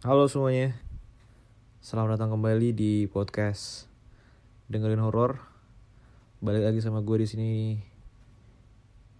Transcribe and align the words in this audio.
Halo 0.00 0.32
semuanya, 0.32 0.72
selamat 1.84 2.16
datang 2.16 2.32
kembali 2.32 2.72
di 2.72 3.04
podcast 3.04 3.84
dengerin 4.72 5.04
horor. 5.04 5.44
Balik 6.40 6.72
lagi 6.72 6.80
sama 6.80 7.04
gue 7.04 7.20
di 7.20 7.28
sini, 7.28 7.52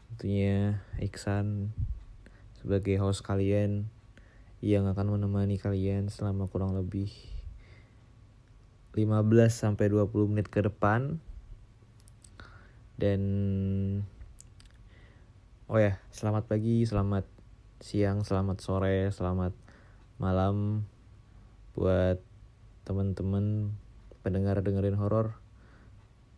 tentunya 0.09 0.81
Iksan 0.97 1.77
sebagai 2.57 2.97
host 2.97 3.21
kalian 3.21 3.93
yang 4.65 4.89
akan 4.89 5.21
menemani 5.21 5.61
kalian 5.61 6.09
selama 6.09 6.49
kurang 6.49 6.73
lebih 6.73 7.13
15 8.97 9.21
sampai 9.53 9.93
20 9.93 10.33
menit 10.33 10.49
ke 10.49 10.65
depan. 10.65 11.21
Dan 12.97 13.21
oh 15.69 15.77
ya, 15.77 16.01
selamat 16.09 16.49
pagi, 16.49 16.89
selamat 16.89 17.29
siang, 17.85 18.25
selamat 18.25 18.65
sore, 18.65 19.13
selamat 19.13 19.69
malam 20.21 20.85
buat 21.73 22.21
teman-teman 22.85 23.73
pendengar 24.21 24.61
dengerin 24.61 25.01
horor. 25.01 25.41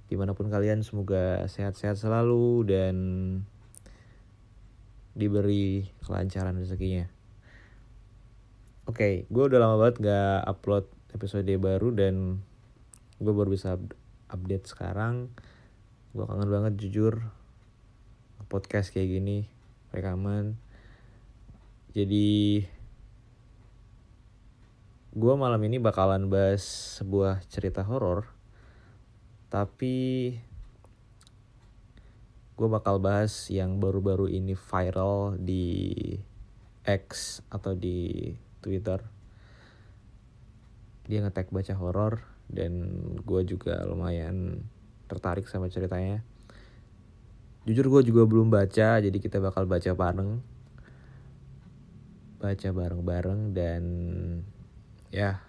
Di 0.06 0.14
mana 0.14 0.38
pun 0.38 0.46
kalian 0.46 0.86
semoga 0.86 1.42
sehat-sehat 1.50 1.98
selalu 1.98 2.62
dan 2.68 2.96
diberi 5.18 5.91
kelancaran 6.06 6.56
rezekinya. 6.56 7.10
Oke 8.86 8.96
okay, 8.96 9.14
gue 9.28 9.45
udah 9.50 9.58
lama 9.58 9.77
banget 9.78 9.96
gak 10.08 10.38
upload 10.46 10.86
episode 11.12 11.50
baru 11.58 11.92
dan 11.92 12.41
gue 13.19 13.33
baru 13.34 13.50
bisa 13.50 13.77
update 14.30 14.70
sekarang. 14.70 15.28
Gue 16.14 16.24
kangen 16.24 16.50
banget 16.50 16.78
jujur 16.78 17.19
podcast 18.52 18.92
kayak 18.92 19.16
gini 19.16 19.48
rekaman. 19.96 20.60
Jadi 21.92 22.64
gue 25.12 25.34
malam 25.36 25.60
ini 25.68 25.76
bakalan 25.76 26.32
bahas 26.32 26.64
sebuah 26.96 27.44
cerita 27.44 27.84
horor 27.84 28.24
tapi 29.52 30.32
gue 32.56 32.69
bakal 32.72 32.96
bahas 32.96 33.52
yang 33.52 33.77
baru-baru 33.77 34.32
ini 34.32 34.56
viral 34.56 35.36
di 35.36 36.00
X 36.88 37.41
atau 37.52 37.77
di 37.77 38.32
Twitter. 38.64 39.04
Dia 41.04 41.20
ngetek 41.20 41.52
baca 41.52 41.74
horor 41.76 42.24
dan 42.48 42.88
gue 43.20 43.42
juga 43.44 43.84
lumayan 43.84 44.64
tertarik 45.12 45.44
sama 45.44 45.69
ceritanya. 45.69 46.24
Jujur 47.69 47.92
gue 47.92 48.08
juga 48.08 48.24
belum 48.24 48.48
baca 48.48 48.97
jadi 48.97 49.19
kita 49.20 49.44
bakal 49.44 49.69
baca 49.69 49.92
bareng. 49.92 50.41
Baca 52.41 52.69
bareng-bareng 52.72 53.52
dan 53.52 53.82
ya. 55.12 55.44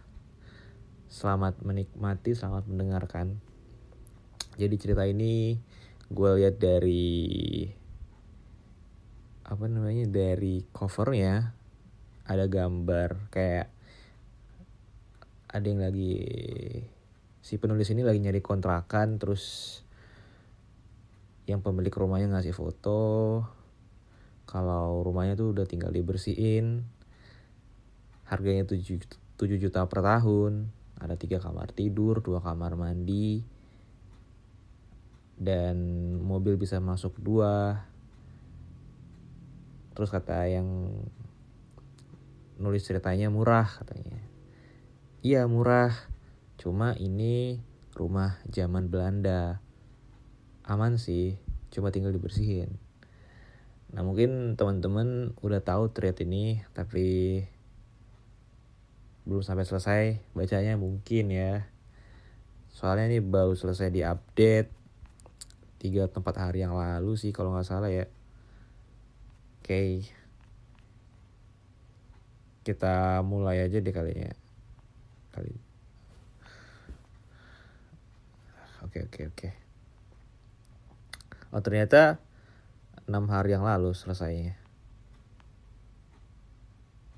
Selamat 1.07 1.63
menikmati 1.63 2.35
selamat 2.35 2.67
mendengarkan. 2.67 3.39
Jadi 4.59 4.75
cerita 4.75 5.07
ini 5.07 5.55
gue 6.11 6.29
lihat 6.35 6.59
dari 6.59 7.63
apa 9.47 9.65
namanya 9.71 10.03
dari 10.11 10.67
covernya 10.75 11.55
ada 12.27 12.45
gambar 12.51 13.31
kayak 13.31 13.71
ada 15.47 15.65
yang 15.65 15.79
lagi 15.79 16.15
si 17.39 17.55
penulis 17.55 17.87
ini 17.87 18.03
lagi 18.03 18.19
nyari 18.19 18.43
kontrakan 18.43 19.15
terus 19.15 19.79
yang 21.47 21.63
pemilik 21.63 21.91
rumahnya 21.95 22.27
ngasih 22.35 22.51
foto. 22.51 23.43
Kalau 24.43 24.99
rumahnya 25.07 25.39
tuh 25.39 25.55
udah 25.55 25.63
tinggal 25.63 25.95
dibersihin 25.95 26.83
harganya 28.27 28.67
7 28.67 29.22
7 29.43 29.59
juta 29.59 29.83
per 29.91 29.99
tahun. 29.99 30.71
Ada 31.03 31.19
tiga 31.19 31.43
kamar 31.43 31.75
tidur 31.75 32.23
dua 32.23 32.39
kamar 32.39 32.79
mandi 32.79 33.43
dan 35.35 35.75
mobil 36.23 36.55
bisa 36.55 36.79
masuk 36.79 37.19
dua. 37.19 37.83
Terus 39.91 40.09
kata 40.09 40.47
yang 40.47 40.95
nulis 42.55 42.87
ceritanya 42.87 43.27
murah 43.27 43.67
katanya. 43.67 44.23
Iya 45.19 45.43
murah. 45.51 45.91
Cuma 46.55 46.95
ini 46.95 47.59
rumah 47.99 48.39
zaman 48.47 48.87
Belanda. 48.87 49.59
Aman 50.63 50.95
sih 50.95 51.35
cuma 51.67 51.91
tinggal 51.91 52.15
dibersihin. 52.15 52.79
Nah 53.91 54.01
mungkin 54.07 54.55
teman-teman 54.55 55.35
udah 55.43 55.59
tahu 55.59 55.91
thread 55.91 56.15
ini 56.23 56.63
tapi 56.71 57.43
belum 59.23 59.43
sampai 59.43 59.63
selesai 59.63 60.03
bacanya 60.35 60.75
mungkin 60.75 61.31
ya. 61.31 61.67
Soalnya 62.73 63.07
ini 63.07 63.19
baru 63.23 63.55
selesai 63.55 63.93
di 63.93 64.01
update 64.03 64.69
tiga 65.79 66.07
tempat 66.07 66.39
hari 66.39 66.63
yang 66.63 66.75
lalu 66.75 67.15
sih 67.19 67.35
kalau 67.35 67.51
nggak 67.55 67.67
salah 67.67 67.91
ya. 67.91 68.07
Oke. 69.63 69.67
Okay. 69.67 69.89
kita 72.63 73.19
mulai 73.27 73.59
aja 73.67 73.83
deh 73.83 73.91
kalinya 73.91 74.31
kali. 75.35 75.51
Oke 78.87 79.03
oke 79.03 79.21
oke. 79.35 79.49
Oh 81.51 81.59
ternyata 81.59 82.23
enam 83.03 83.27
hari 83.27 83.51
yang 83.51 83.67
lalu 83.67 83.91
selesainya. 83.91 84.55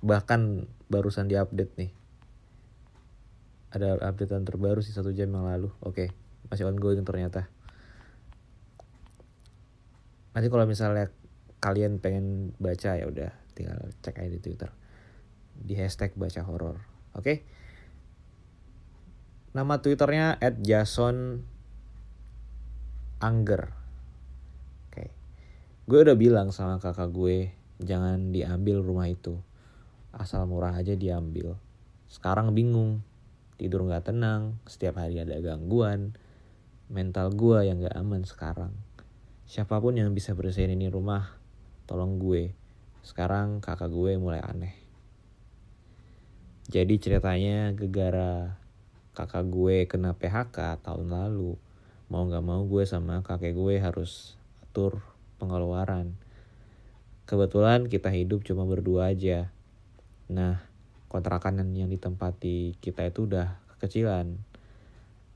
Bahkan 0.01 0.65
barusan 0.91 1.29
diupdate 1.29 1.73
nih. 1.77 1.91
Ada 3.75 3.99
updatean 3.99 4.47
terbaru 4.47 4.79
sih 4.79 4.95
satu 4.95 5.11
jam 5.11 5.33
yang 5.35 5.45
lalu. 5.47 5.69
Oke 5.83 6.25
masih 6.49 6.69
ongoing 6.69 7.01
ternyata. 7.05 7.49
Nanti 10.35 10.47
kalau 10.51 10.67
misalnya 10.67 11.09
kalian 11.63 11.97
pengen 11.97 12.53
baca 12.59 12.99
ya 12.99 13.05
udah 13.07 13.31
tinggal 13.55 13.79
cek 14.03 14.19
aja 14.19 14.29
di 14.29 14.41
twitter. 14.43 14.69
Di 15.55 15.73
hashtag 15.79 16.13
baca 16.19 16.43
horor. 16.43 16.83
Oke? 17.15 17.47
Nama 19.55 19.79
twitternya 19.79 20.35
at 20.35 20.59
jason 20.59 21.47
anger. 23.23 23.71
Oke. 24.91 25.15
Gue 25.87 25.99
udah 26.03 26.19
bilang 26.19 26.51
sama 26.51 26.83
kakak 26.83 27.15
gue 27.15 27.55
jangan 27.79 28.35
diambil 28.35 28.83
rumah 28.83 29.07
itu 29.07 29.39
asal 30.15 30.47
murah 30.47 30.71
aja 30.71 30.95
diambil. 30.95 31.59
Sekarang 32.07 32.55
bingung, 32.55 33.03
tidur 33.59 33.83
gak 33.91 34.07
tenang, 34.07 34.55
setiap 34.63 35.03
hari 35.03 35.19
ada 35.19 35.35
gangguan, 35.43 36.15
mental 36.87 37.35
gue 37.35 37.67
yang 37.67 37.83
gak 37.83 37.99
aman 37.99 38.23
sekarang. 38.23 38.71
Siapa 39.45 39.77
pun 39.83 39.99
yang 39.99 40.15
bisa 40.15 40.31
bersihin 40.31 40.73
ini 40.73 40.87
rumah, 40.87 41.35
tolong 41.83 42.17
gue. 42.17 42.55
Sekarang 43.03 43.59
kakak 43.59 43.91
gue 43.91 44.15
mulai 44.15 44.41
aneh. 44.41 44.73
Jadi 46.65 46.97
ceritanya 46.97 47.69
gegara 47.77 48.57
kakak 49.13 49.45
gue 49.51 49.85
kena 49.85 50.17
PHK 50.17 50.81
tahun 50.81 51.13
lalu. 51.13 51.59
Mau 52.09 52.23
gak 52.25 52.41
mau 52.41 52.63
gue 52.65 52.87
sama 52.87 53.21
kakek 53.21 53.53
gue 53.53 53.77
harus 53.77 54.39
atur 54.65 55.03
pengeluaran. 55.37 56.17
Kebetulan 57.29 57.85
kita 57.89 58.09
hidup 58.13 58.45
cuma 58.45 58.65
berdua 58.65 59.13
aja 59.13 59.54
Nah, 60.25 60.57
kontrakan 61.05 61.61
yang 61.77 61.85
ditempati 61.85 62.81
kita 62.81 63.05
itu 63.05 63.29
udah 63.29 63.61
kekecilan. 63.77 64.41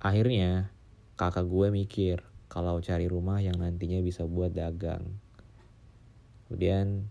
Akhirnya, 0.01 0.73
kakak 1.13 1.45
gue 1.45 1.69
mikir 1.69 2.25
kalau 2.49 2.81
cari 2.81 3.05
rumah 3.05 3.37
yang 3.37 3.61
nantinya 3.61 4.01
bisa 4.01 4.25
buat 4.25 4.49
dagang. 4.49 5.05
Kemudian, 6.49 7.05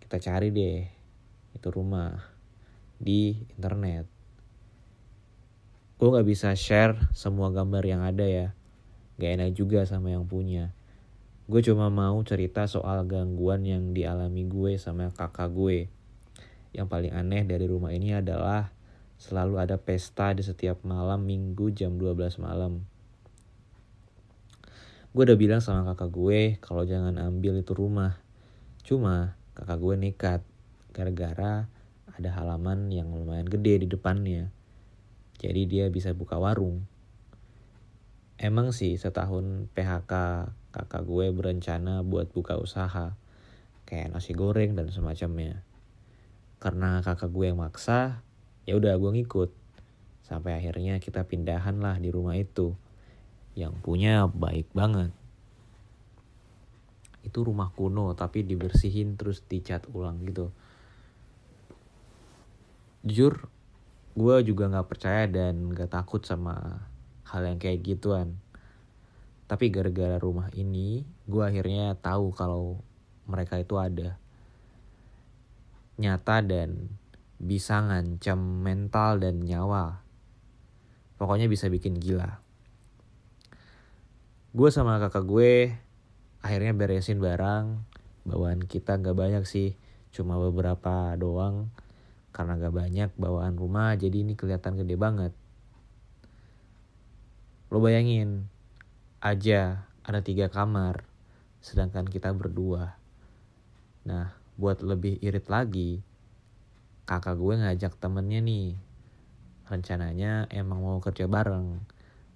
kita 0.00 0.16
cari 0.16 0.48
deh 0.48 0.88
itu 1.52 1.68
rumah 1.68 2.16
di 2.96 3.44
internet. 3.52 4.08
Gue 6.00 6.08
gak 6.08 6.24
bisa 6.24 6.56
share 6.56 6.96
semua 7.12 7.52
gambar 7.52 7.84
yang 7.84 8.00
ada 8.00 8.24
ya. 8.24 8.56
Gak 9.20 9.30
enak 9.38 9.50
juga 9.52 9.84
sama 9.84 10.08
yang 10.08 10.24
punya. 10.24 10.72
Gue 11.44 11.60
cuma 11.60 11.92
mau 11.92 12.16
cerita 12.24 12.64
soal 12.64 13.04
gangguan 13.04 13.68
yang 13.68 13.92
dialami 13.92 14.48
gue 14.48 14.80
sama 14.80 15.12
kakak 15.12 15.52
gue 15.52 15.92
yang 16.74 16.90
paling 16.90 17.14
aneh 17.14 17.46
dari 17.46 17.70
rumah 17.70 17.94
ini 17.94 18.18
adalah 18.18 18.74
selalu 19.14 19.62
ada 19.62 19.78
pesta 19.78 20.34
di 20.34 20.42
setiap 20.42 20.82
malam 20.82 21.22
minggu 21.22 21.70
jam 21.70 21.94
12 21.94 22.42
malam. 22.42 22.82
Gue 25.14 25.22
udah 25.22 25.38
bilang 25.38 25.62
sama 25.62 25.86
kakak 25.94 26.10
gue 26.10 26.40
kalau 26.58 26.82
jangan 26.82 27.14
ambil 27.22 27.62
itu 27.62 27.70
rumah. 27.70 28.18
Cuma 28.82 29.38
kakak 29.54 29.78
gue 29.78 29.94
nekat 29.94 30.40
gara-gara 30.90 31.70
ada 32.10 32.30
halaman 32.34 32.90
yang 32.90 33.14
lumayan 33.14 33.46
gede 33.46 33.86
di 33.86 33.88
depannya. 33.88 34.50
Jadi 35.38 35.70
dia 35.70 35.86
bisa 35.94 36.10
buka 36.10 36.42
warung. 36.42 36.82
Emang 38.34 38.74
sih 38.74 38.98
setahun 38.98 39.70
PHK 39.78 40.12
kakak 40.74 41.02
gue 41.06 41.30
berencana 41.30 42.02
buat 42.02 42.34
buka 42.34 42.58
usaha. 42.58 43.14
Kayak 43.86 44.18
nasi 44.18 44.34
goreng 44.34 44.74
dan 44.74 44.90
semacamnya 44.90 45.62
karena 46.64 47.04
kakak 47.04 47.28
gue 47.28 47.52
yang 47.52 47.60
maksa 47.60 48.24
ya 48.64 48.80
udah 48.80 48.96
gue 48.96 49.20
ngikut. 49.20 49.52
Sampai 50.24 50.56
akhirnya 50.56 50.96
kita 50.96 51.28
pindahan 51.28 51.76
lah 51.84 52.00
di 52.00 52.08
rumah 52.08 52.32
itu 52.40 52.72
yang 53.52 53.76
punya 53.84 54.24
baik 54.24 54.72
banget. 54.72 55.12
Itu 57.20 57.44
rumah 57.44 57.68
kuno 57.76 58.16
tapi 58.16 58.48
dibersihin 58.48 59.20
terus 59.20 59.44
dicat 59.44 59.84
ulang 59.92 60.24
gitu. 60.24 60.48
Jujur 63.04 63.52
gue 64.16 64.36
juga 64.48 64.72
nggak 64.72 64.88
percaya 64.88 65.28
dan 65.28 65.68
nggak 65.68 65.92
takut 65.92 66.24
sama 66.24 66.88
hal 67.28 67.44
yang 67.44 67.60
kayak 67.60 67.84
gituan. 67.84 68.40
Tapi 69.44 69.68
gara-gara 69.68 70.16
rumah 70.16 70.48
ini 70.56 71.04
gue 71.28 71.44
akhirnya 71.44 71.92
tahu 72.00 72.32
kalau 72.32 72.80
mereka 73.28 73.60
itu 73.60 73.76
ada 73.76 74.16
nyata 76.00 76.42
dan 76.42 76.98
bisa 77.38 77.78
ngancam 77.82 78.38
mental 78.38 79.20
dan 79.20 79.42
nyawa. 79.42 80.02
Pokoknya 81.20 81.46
bisa 81.46 81.70
bikin 81.70 81.98
gila. 81.98 82.42
Gue 84.54 84.70
sama 84.70 85.02
kakak 85.02 85.26
gue 85.26 85.74
akhirnya 86.42 86.74
beresin 86.74 87.18
barang. 87.18 87.82
Bawaan 88.24 88.64
kita 88.64 88.96
gak 88.98 89.14
banyak 89.14 89.44
sih 89.44 89.76
cuma 90.14 90.38
beberapa 90.38 91.14
doang. 91.18 91.70
Karena 92.34 92.58
gak 92.58 92.74
banyak 92.74 93.10
bawaan 93.14 93.54
rumah 93.54 93.94
jadi 93.94 94.26
ini 94.26 94.34
kelihatan 94.34 94.78
gede 94.78 94.96
banget. 94.98 95.32
Lo 97.70 97.82
bayangin 97.82 98.46
aja 99.18 99.90
ada 100.04 100.20
tiga 100.20 100.52
kamar 100.52 101.06
sedangkan 101.64 102.04
kita 102.04 102.28
berdua. 102.36 103.00
Nah 104.04 104.43
buat 104.54 104.80
lebih 104.80 105.18
irit 105.20 105.50
lagi 105.50 106.02
kakak 107.04 107.36
gue 107.36 107.54
ngajak 107.60 107.98
temennya 108.00 108.40
nih 108.40 108.78
rencananya 109.68 110.48
emang 110.52 110.80
mau 110.80 110.98
kerja 111.00 111.28
bareng 111.28 111.82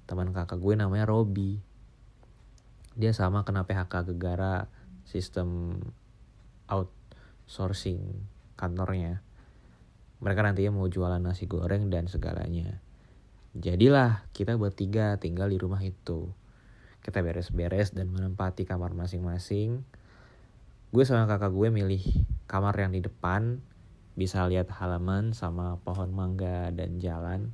teman 0.09 0.32
kakak 0.32 0.61
gue 0.61 0.75
namanya 0.76 1.09
Robi 1.09 1.61
dia 2.99 3.15
sama 3.15 3.47
kena 3.47 3.62
PHK 3.62 4.11
gegara 4.11 4.67
sistem 5.06 5.79
outsourcing 6.67 8.03
kantornya. 8.59 9.23
Mereka 10.19 10.43
nantinya 10.43 10.75
mau 10.75 10.91
jualan 10.91 11.23
nasi 11.23 11.47
goreng 11.47 11.94
dan 11.94 12.11
segalanya. 12.11 12.82
Jadilah 13.55 14.26
kita 14.35 14.59
bertiga 14.59 15.15
tinggal 15.23 15.49
di 15.49 15.62
rumah 15.62 15.79
itu. 15.79 16.29
Kita 17.00 17.23
beres-beres 17.23 17.94
dan 17.94 18.11
menempati 18.11 18.67
kamar 18.67 18.93
masing-masing. 18.99 19.87
Gue 20.88 21.05
sama 21.05 21.29
kakak 21.29 21.52
gue 21.52 21.69
milih 21.69 22.00
kamar 22.49 22.73
yang 22.81 22.96
di 22.96 23.05
depan, 23.05 23.61
bisa 24.17 24.49
lihat 24.49 24.73
halaman 24.73 25.37
sama 25.37 25.76
pohon 25.85 26.08
mangga 26.08 26.73
dan 26.73 26.96
jalan. 26.96 27.52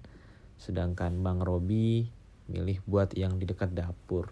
Sedangkan 0.55 1.19
Bang 1.19 1.43
Robi 1.43 2.07
milih 2.47 2.79
buat 2.87 3.11
yang 3.19 3.43
di 3.43 3.51
dekat 3.51 3.75
dapur 3.75 4.31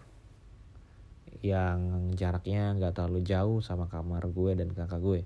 yang 1.43 2.13
jaraknya 2.15 2.71
nggak 2.79 2.95
terlalu 2.95 3.19
jauh 3.27 3.59
sama 3.59 3.91
kamar 3.91 4.23
gue 4.31 4.55
dan 4.55 4.71
kakak 4.71 5.03
gue. 5.03 5.21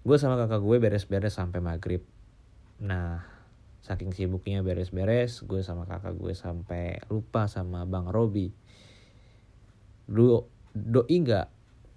Gue 0.00 0.16
sama 0.16 0.40
kakak 0.40 0.64
gue 0.64 0.76
beres-beres 0.80 1.36
sampai 1.36 1.60
maghrib. 1.60 2.00
Nah, 2.80 3.20
saking 3.84 4.16
sibuknya 4.16 4.64
beres-beres, 4.64 5.44
gue 5.44 5.60
sama 5.60 5.84
kakak 5.84 6.16
gue 6.16 6.32
sampai 6.32 7.04
lupa 7.12 7.44
sama 7.52 7.84
Bang 7.84 8.08
Robi. 8.08 8.48
Do 10.08 10.48
doi 10.72 11.16
nggak 11.20 11.55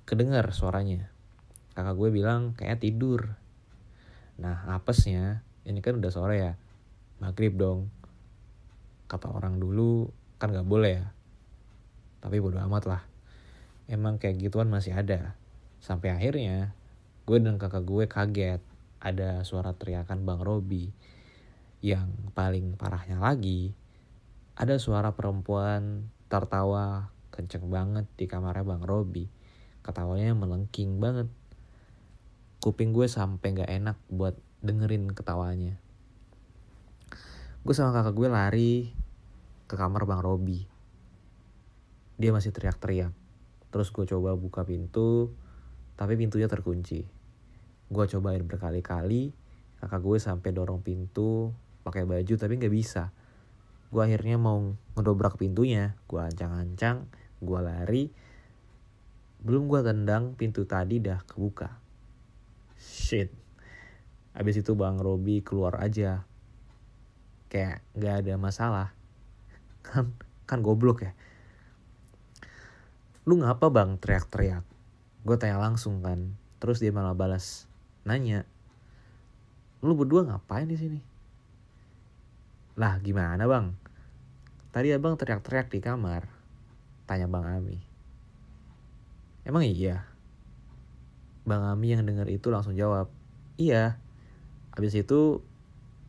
kedengar 0.09 0.49
suaranya. 0.49 1.13
Kakak 1.77 1.93
gue 1.93 2.09
bilang 2.09 2.57
kayak 2.57 2.81
tidur. 2.81 3.37
Nah, 4.41 4.65
apesnya, 4.73 5.45
ini 5.69 5.85
kan 5.85 6.01
udah 6.01 6.09
sore 6.09 6.41
ya, 6.41 6.53
maghrib 7.21 7.53
dong. 7.53 7.93
Kata 9.05 9.29
orang 9.29 9.61
dulu 9.61 10.09
kan 10.41 10.49
nggak 10.49 10.65
boleh 10.65 10.93
ya. 10.97 11.07
Tapi 12.25 12.41
bodo 12.41 12.57
amat 12.57 12.83
lah. 12.89 13.01
Emang 13.85 14.17
kayak 14.17 14.41
gituan 14.41 14.73
masih 14.73 14.97
ada. 14.97 15.37
Sampai 15.77 16.09
akhirnya 16.09 16.73
gue 17.29 17.37
dan 17.37 17.61
kakak 17.61 17.85
gue 17.85 18.09
kaget. 18.09 18.61
Ada 18.97 19.45
suara 19.45 19.77
teriakan 19.77 20.25
bang 20.25 20.41
Robi. 20.41 20.89
Yang 21.85 22.09
paling 22.33 22.75
parahnya 22.75 23.21
lagi 23.21 23.77
ada 24.59 24.75
suara 24.75 25.15
perempuan 25.15 26.11
tertawa 26.27 27.15
kenceng 27.31 27.71
banget 27.71 28.03
di 28.19 28.27
kamarnya 28.27 28.67
bang 28.67 28.83
Robi 28.83 29.38
ketawanya 29.89 30.37
melengking 30.37 31.01
banget. 31.01 31.25
Kuping 32.61 32.93
gue 32.93 33.09
sampai 33.09 33.57
nggak 33.57 33.71
enak 33.81 33.97
buat 34.13 34.37
dengerin 34.61 35.09
ketawanya. 35.09 35.81
Gue 37.65 37.73
sama 37.73 37.89
kakak 37.89 38.13
gue 38.13 38.29
lari 38.29 38.73
ke 39.65 39.73
kamar 39.73 40.05
bang 40.05 40.21
Robi. 40.21 40.69
Dia 42.21 42.29
masih 42.29 42.53
teriak-teriak. 42.53 43.11
Terus 43.73 43.89
gue 43.89 44.05
coba 44.05 44.37
buka 44.37 44.61
pintu 44.61 45.33
tapi 45.97 46.15
pintunya 46.15 46.45
terkunci. 46.45 47.03
Gue 47.89 48.05
cobain 48.05 48.45
berkali-kali 48.45 49.33
kakak 49.79 50.01
gue 50.03 50.17
sampai 50.19 50.51
dorong 50.51 50.83
pintu 50.83 51.55
pakai 51.81 52.05
baju 52.05 52.33
tapi 52.37 52.59
nggak 52.59 52.73
bisa. 52.73 53.09
Gue 53.89 54.05
akhirnya 54.05 54.37
mau 54.37 54.77
ngedobrak 54.93 55.39
pintunya. 55.39 55.97
Gue 56.05 56.21
ancang-ancang 56.21 57.09
gue 57.39 57.59
lari 57.63 58.28
belum 59.39 59.71
gue 59.71 59.79
tendang 59.79 60.35
pintu 60.35 60.67
tadi 60.67 60.99
dah 60.99 61.23
kebuka. 61.23 61.79
Shit. 62.75 63.31
Abis 64.35 64.59
itu 64.59 64.75
bang 64.75 64.99
Robi 64.99 65.39
keluar 65.39 65.79
aja. 65.79 66.27
Kayak 67.47 67.79
nggak 67.95 68.15
ada 68.25 68.33
masalah. 68.35 68.87
Kan 69.85 70.11
kan 70.43 70.59
goblok 70.59 71.07
ya. 71.07 71.11
Lu 73.23 73.39
ngapa 73.39 73.71
bang? 73.71 73.95
Teriak-teriak. 73.95 74.65
Gue 75.23 75.37
tanya 75.39 75.61
langsung 75.61 76.01
kan. 76.01 76.35
Terus 76.57 76.81
dia 76.81 76.89
malah 76.89 77.13
balas 77.15 77.69
nanya 78.07 78.47
lu 79.79 79.95
berdua 79.95 80.27
ngapain 80.27 80.67
di 80.67 80.75
sini? 80.75 80.99
Lah 82.75 82.99
gimana 82.99 83.47
bang? 83.47 83.71
Tadi 84.73 84.91
abang 84.91 85.15
teriak-teriak 85.15 85.71
di 85.71 85.79
kamar. 85.79 86.27
Tanya 87.07 87.29
bang 87.31 87.45
Ami 87.47 87.88
emang 89.45 89.67
iya 89.67 90.07
bang 91.45 91.63
Ami 91.65 91.93
yang 91.95 92.05
denger 92.05 92.27
itu 92.29 92.49
langsung 92.51 92.73
jawab 92.73 93.11
iya 93.59 93.99
habis 94.75 94.95
itu 94.95 95.43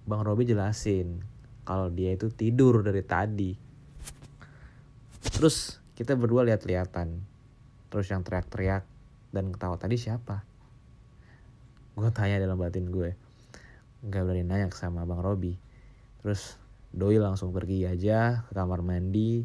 bang 0.06 0.22
Robi 0.22 0.46
jelasin 0.46 1.22
kalau 1.66 1.92
dia 1.92 2.14
itu 2.14 2.32
tidur 2.32 2.82
dari 2.82 3.02
tadi 3.04 3.52
terus 5.36 5.80
kita 6.00 6.16
berdua 6.16 6.48
lihat-lihatan. 6.48 7.20
Terus 7.92 8.08
yang 8.08 8.24
teriak-teriak 8.24 8.88
dan 9.36 9.52
ketawa 9.52 9.76
tadi 9.76 10.00
siapa? 10.00 10.48
Gue 11.92 12.08
tanya 12.08 12.40
dalam 12.40 12.56
batin 12.56 12.88
gue. 12.88 13.12
Gak 14.08 14.24
berani 14.24 14.48
nanya 14.48 14.72
sama 14.72 15.04
Bang 15.04 15.20
Robi. 15.20 15.60
Terus 16.24 16.56
Doi 16.96 17.20
langsung 17.20 17.52
pergi 17.52 17.84
aja 17.84 18.48
ke 18.48 18.56
kamar 18.56 18.80
mandi. 18.80 19.44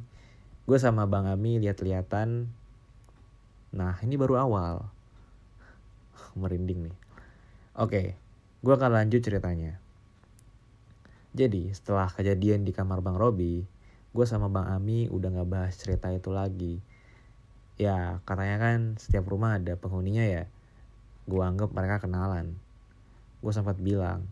Gue 0.63 0.80
sama 0.80 1.04
Bang 1.12 1.27
Ami 1.27 1.60
lihat-lihatan. 1.60 2.48
Nah 3.75 4.00
ini 4.00 4.15
baru 4.15 4.39
awal. 4.39 4.88
Merinding 6.39 6.88
nih. 6.88 6.98
Oke, 7.75 8.15
gue 8.63 8.74
akan 8.74 8.91
lanjut 8.96 9.20
ceritanya. 9.20 9.75
Jadi 11.36 11.75
setelah 11.75 12.08
kejadian 12.08 12.63
di 12.63 12.72
kamar 12.72 13.03
Bang 13.03 13.20
Robi, 13.20 13.67
gue 14.15 14.25
sama 14.25 14.48
Bang 14.48 14.72
Ami 14.72 15.12
udah 15.12 15.27
gak 15.27 15.51
bahas 15.51 15.75
cerita 15.75 16.08
itu 16.08 16.32
lagi. 16.32 16.79
Ya 17.75 18.24
katanya 18.24 18.55
kan 18.63 18.96
setiap 18.96 19.27
rumah 19.27 19.60
ada 19.60 19.75
penghuninya 19.75 20.24
ya. 20.24 20.48
Gue 21.27 21.44
anggap 21.44 21.75
mereka 21.75 22.08
kenalan. 22.08 22.55
Gue 23.44 23.51
sempat 23.51 23.75
bilang, 23.75 24.24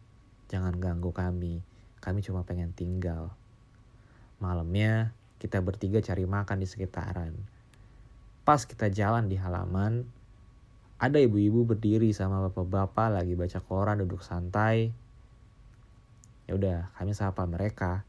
jangan 0.48 0.72
ganggu 0.80 1.12
kami. 1.12 1.60
Kami 2.00 2.24
cuma 2.24 2.48
pengen 2.48 2.72
tinggal. 2.72 3.36
Malamnya 4.40 5.12
kita 5.44 5.60
bertiga 5.60 6.00
cari 6.00 6.24
makan 6.24 6.64
di 6.64 6.68
sekitaran. 6.72 7.36
Pas 8.44 8.60
kita 8.68 8.92
jalan 8.92 9.32
di 9.32 9.40
halaman, 9.40 10.04
ada 11.00 11.16
ibu-ibu 11.16 11.64
berdiri 11.64 12.12
sama 12.12 12.44
bapak-bapak 12.48 13.20
lagi 13.20 13.40
baca 13.40 13.60
koran 13.64 14.04
duduk 14.04 14.20
santai. 14.20 14.92
Ya 16.48 16.60
udah, 16.60 16.92
kami 17.00 17.16
sapa 17.16 17.48
mereka. 17.48 18.04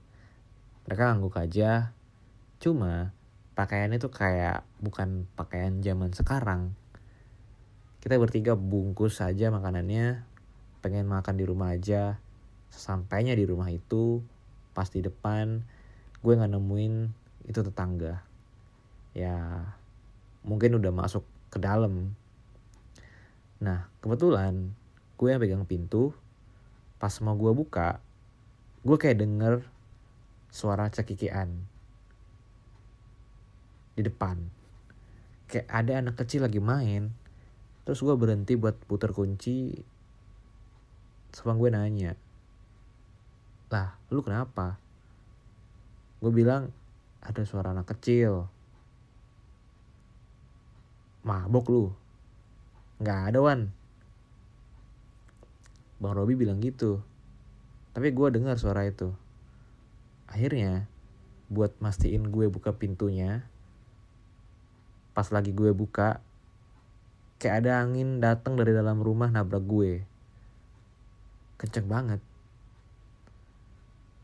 Mereka 0.90 1.02
ngangguk 1.14 1.38
aja. 1.38 1.94
Cuma 2.58 3.14
pakaiannya 3.54 4.02
tuh 4.02 4.10
kayak 4.10 4.66
bukan 4.82 5.30
pakaian 5.38 5.78
zaman 5.86 6.10
sekarang. 6.10 6.74
Kita 8.02 8.18
bertiga 8.18 8.58
bungkus 8.58 9.22
saja 9.22 9.54
makanannya 9.54 10.26
pengen 10.82 11.06
makan 11.06 11.38
di 11.38 11.46
rumah 11.46 11.78
aja. 11.78 12.18
Sesampainya 12.74 13.38
di 13.38 13.46
rumah 13.46 13.70
itu 13.70 14.18
pas 14.74 14.90
di 14.90 14.98
depan 14.98 15.62
gue 16.26 16.32
nggak 16.34 16.52
nemuin 16.58 16.94
itu 17.46 17.60
tetangga. 17.62 18.26
Ya 19.14 19.70
mungkin 20.44 20.76
udah 20.78 20.92
masuk 20.92 21.24
ke 21.48 21.58
dalam. 21.58 22.12
Nah 23.64 23.88
kebetulan 24.04 24.76
gue 25.16 25.28
yang 25.32 25.40
pegang 25.40 25.64
pintu 25.64 26.12
pas 27.00 27.12
mau 27.24 27.34
gue 27.34 27.50
buka 27.50 27.98
gue 28.84 28.96
kayak 29.00 29.24
denger 29.24 29.64
suara 30.52 30.92
cekikian 30.92 31.50
di 33.96 34.02
depan. 34.04 34.38
Kayak 35.48 35.68
ada 35.72 35.92
anak 36.04 36.14
kecil 36.20 36.44
lagi 36.44 36.60
main 36.60 37.10
terus 37.84 38.00
gue 38.00 38.14
berhenti 38.16 38.56
buat 38.56 38.76
putar 38.88 39.12
kunci 39.12 39.76
sama 41.34 41.52
gue 41.58 41.68
nanya 41.68 42.16
lah 43.74 43.98
lu 44.14 44.22
kenapa? 44.22 44.78
Gue 46.22 46.30
bilang 46.30 46.70
ada 47.18 47.42
suara 47.42 47.74
anak 47.74 47.90
kecil 47.90 48.46
mabok 51.24 51.66
lu. 51.72 51.84
Nggak 53.00 53.20
ada 53.32 53.38
wan. 53.40 53.60
Bang 55.98 56.14
Robi 56.14 56.36
bilang 56.36 56.60
gitu. 56.60 57.00
Tapi 57.96 58.12
gue 58.12 58.28
dengar 58.28 58.60
suara 58.60 58.84
itu. 58.84 59.10
Akhirnya 60.28 60.86
buat 61.48 61.72
mastiin 61.80 62.28
gue 62.28 62.48
buka 62.48 62.76
pintunya 62.76 63.44
pas 65.14 65.30
lagi 65.30 65.54
gue 65.54 65.70
buka 65.70 66.18
kayak 67.38 67.62
ada 67.62 67.86
angin 67.86 68.18
datang 68.18 68.58
dari 68.58 68.74
dalam 68.74 68.98
rumah 68.98 69.30
nabrak 69.30 69.62
gue. 69.62 70.02
Kenceng 71.54 71.86
banget. 71.86 72.20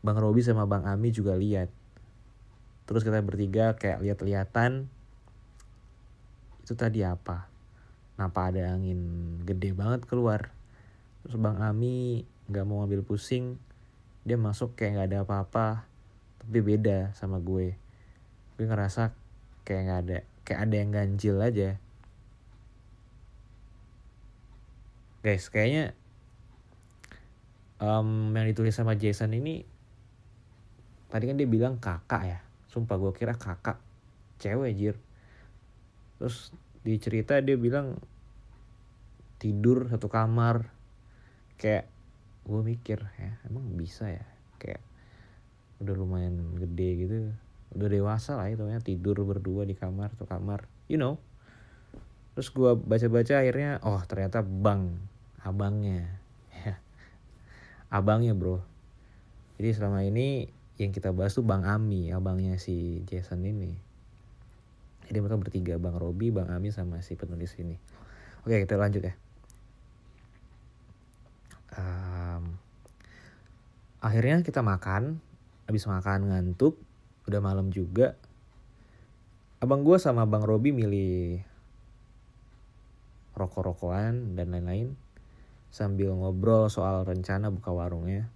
Bang 0.03 0.19
Robi 0.19 0.43
sama 0.43 0.67
Bang 0.67 0.83
Ami 0.83 1.15
juga 1.15 1.39
lihat. 1.39 1.71
Terus 2.89 3.07
kita 3.07 3.23
bertiga 3.23 3.79
kayak 3.79 4.03
lihat-lihatan 4.03 4.91
itu 6.71 6.79
tadi 6.79 7.03
apa? 7.03 7.51
Kenapa 8.15 8.47
ada 8.47 8.71
angin 8.71 9.03
gede 9.43 9.75
banget 9.75 10.07
keluar? 10.07 10.55
Terus 11.19 11.35
Bang 11.35 11.59
Ami 11.59 12.23
nggak 12.47 12.63
mau 12.63 12.87
ambil 12.87 13.03
pusing 13.03 13.59
dia 14.23 14.39
masuk 14.39 14.79
kayak 14.79 14.95
nggak 14.95 15.07
ada 15.11 15.19
apa-apa 15.27 15.83
tapi 16.39 16.63
beda 16.63 17.11
sama 17.11 17.43
gue. 17.43 17.75
Gue 18.55 18.65
ngerasa 18.71 19.11
kayak 19.67 19.81
nggak 19.83 19.99
ada 20.07 20.17
kayak 20.47 20.59
ada 20.63 20.75
yang 20.79 20.89
ganjil 20.95 21.35
aja. 21.43 21.75
Guys 25.27 25.51
kayaknya 25.51 25.91
um, 27.83 28.31
yang 28.31 28.47
ditulis 28.47 28.71
sama 28.71 28.95
Jason 28.95 29.35
ini 29.35 29.67
tadi 31.11 31.27
kan 31.27 31.35
dia 31.35 31.51
bilang 31.51 31.83
kakak 31.83 32.23
ya. 32.23 32.39
Sumpah 32.71 32.95
gue 32.95 33.11
kira 33.11 33.35
kakak. 33.35 33.75
Cewek 34.39 34.71
jir 34.79 34.95
terus 36.21 36.53
di 36.85 37.01
cerita 37.01 37.41
dia 37.41 37.57
bilang 37.57 37.97
tidur 39.41 39.89
satu 39.89 40.05
kamar. 40.05 40.69
Kayak 41.57 41.89
gue 42.45 42.61
mikir 42.61 43.01
ya 43.17 43.41
emang 43.49 43.73
bisa 43.73 44.05
ya? 44.05 44.25
Kayak 44.61 44.85
udah 45.81 45.97
lumayan 45.97 46.61
gede 46.61 46.89
gitu. 47.01 47.17
Udah 47.73 47.89
dewasa 47.89 48.37
lah 48.37 48.53
itu 48.53 48.61
ya 48.69 48.77
tidur 48.77 49.17
berdua 49.25 49.65
di 49.65 49.73
kamar 49.73 50.13
satu 50.13 50.29
kamar 50.29 50.69
you 50.85 51.01
know? 51.01 51.17
Terus 52.37 52.53
gue 52.53 52.71
baca-baca 52.77 53.41
akhirnya 53.41 53.81
oh 53.81 54.01
ternyata 54.05 54.45
bang 54.45 54.93
abangnya. 55.41 56.05
Ya. 56.53 56.77
Abangnya 57.89 58.37
bro. 58.37 58.61
Jadi 59.57 59.73
selama 59.73 60.05
ini 60.05 60.45
yang 60.77 60.93
kita 60.93 61.09
bahas 61.13 61.33
tuh 61.33 61.45
bang 61.45 61.65
Ami 61.65 62.13
abangnya 62.13 62.61
si 62.61 63.05
Jason 63.09 63.41
ini 63.45 63.90
jadi 65.11 65.19
mereka 65.19 65.35
bertiga 65.35 65.75
bang 65.75 65.95
Robi 65.99 66.31
bang 66.31 66.47
Ami 66.47 66.71
sama 66.71 67.03
si 67.03 67.19
penulis 67.19 67.51
ini 67.59 67.75
oke 68.47 68.55
kita 68.55 68.79
lanjut 68.79 69.03
ya 69.03 69.13
um, 71.75 72.55
akhirnya 73.99 74.39
kita 74.47 74.63
makan 74.63 75.19
habis 75.67 75.83
makan 75.83 76.31
ngantuk 76.31 76.79
udah 77.27 77.43
malam 77.43 77.75
juga 77.75 78.15
abang 79.59 79.83
gue 79.83 79.99
sama 79.99 80.23
bang 80.23 80.47
Robi 80.47 80.71
milih 80.71 81.43
rokok-rokokan 83.35 84.39
dan 84.39 84.55
lain-lain 84.55 84.95
sambil 85.71 86.11
ngobrol 86.11 86.67
soal 86.67 87.07
rencana 87.07 87.47
buka 87.47 87.71
warungnya. 87.71 88.27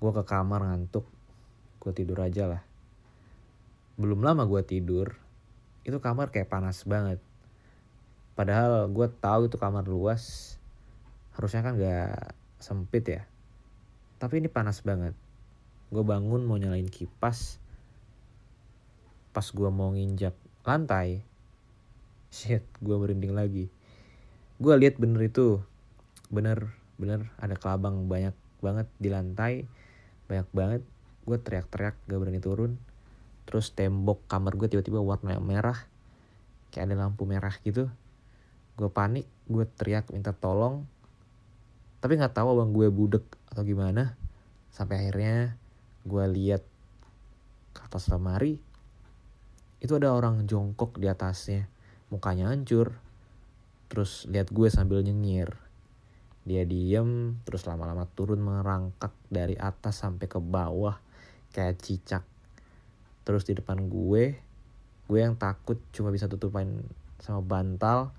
Gue 0.00 0.10
ke 0.10 0.24
kamar 0.24 0.64
ngantuk, 0.64 1.04
gue 1.80 1.92
tidur 1.92 2.24
aja 2.24 2.48
lah. 2.48 2.62
Belum 4.00 4.24
lama 4.24 4.48
gue 4.48 4.62
tidur, 4.64 5.14
itu 5.84 5.96
kamar 6.00 6.32
kayak 6.32 6.48
panas 6.48 6.82
banget. 6.88 7.20
Padahal 8.34 8.90
gue 8.90 9.06
tahu 9.20 9.46
itu 9.46 9.60
kamar 9.60 9.86
luas, 9.86 10.56
harusnya 11.36 11.62
kan 11.62 11.78
gak 11.78 12.34
sempit 12.58 13.04
ya. 13.06 13.22
Tapi 14.18 14.42
ini 14.42 14.48
panas 14.50 14.82
banget. 14.82 15.14
Gue 15.92 16.02
bangun 16.02 16.42
mau 16.42 16.58
nyalain 16.58 16.88
kipas, 16.88 17.62
pas 19.30 19.46
gue 19.46 19.70
mau 19.70 19.94
nginjak 19.94 20.34
lantai, 20.66 21.22
shit, 22.32 22.64
gue 22.82 22.96
merinding 22.98 23.36
lagi. 23.36 23.70
Gue 24.58 24.74
lihat 24.80 24.98
bener 24.98 25.28
itu 25.28 25.62
bener 26.32 26.74
bener 26.98 27.30
ada 27.38 27.54
kelabang 27.54 28.06
banyak 28.10 28.34
banget 28.58 28.88
di 28.96 29.12
lantai 29.12 29.68
banyak 30.26 30.48
banget 30.50 30.82
gue 31.28 31.36
teriak-teriak 31.36 31.94
gak 32.08 32.18
berani 32.20 32.40
turun 32.40 32.72
terus 33.44 33.72
tembok 33.72 34.24
kamar 34.28 34.56
gue 34.56 34.68
tiba-tiba 34.72 35.00
warna 35.00 35.38
merah. 35.40 35.78
Kayak 36.72 36.90
ada 36.90 37.06
lampu 37.06 37.28
merah 37.28 37.54
gitu. 37.62 37.86
Gue 38.74 38.90
panik 38.90 39.28
gue 39.46 39.64
teriak 39.78 40.10
minta 40.10 40.34
tolong. 40.34 40.84
Tapi 42.00 42.18
nggak 42.18 42.34
tahu 42.36 42.56
abang 42.56 42.72
gue 42.74 42.90
budek 42.90 43.24
atau 43.52 43.62
gimana. 43.62 44.16
Sampai 44.74 45.06
akhirnya 45.06 45.54
gue 46.04 46.24
lihat 46.28 46.62
ke 47.74 47.80
atas 47.80 48.10
lemari 48.12 48.60
itu 49.84 50.00
ada 50.00 50.16
orang 50.16 50.48
jongkok 50.48 50.96
di 50.96 51.12
atasnya. 51.12 51.68
Mukanya 52.08 52.48
hancur. 52.48 52.96
Terus 53.92 54.24
lihat 54.32 54.48
gue 54.48 54.72
sambil 54.72 55.04
nyengir. 55.04 55.60
Dia 56.48 56.64
diem 56.64 57.36
terus 57.44 57.68
lama-lama 57.68 58.08
turun 58.16 58.40
merangkak 58.40 59.12
dari 59.28 59.60
atas 59.60 60.00
sampai 60.00 60.24
ke 60.24 60.40
bawah. 60.40 60.96
Kayak 61.52 61.84
cicak 61.84 62.24
terus 63.24 63.48
di 63.48 63.56
depan 63.56 63.88
gue 63.88 64.38
gue 65.04 65.18
yang 65.18 65.36
takut 65.36 65.80
cuma 65.92 66.12
bisa 66.12 66.28
tutupin 66.28 66.84
sama 67.20 67.40
bantal 67.40 68.12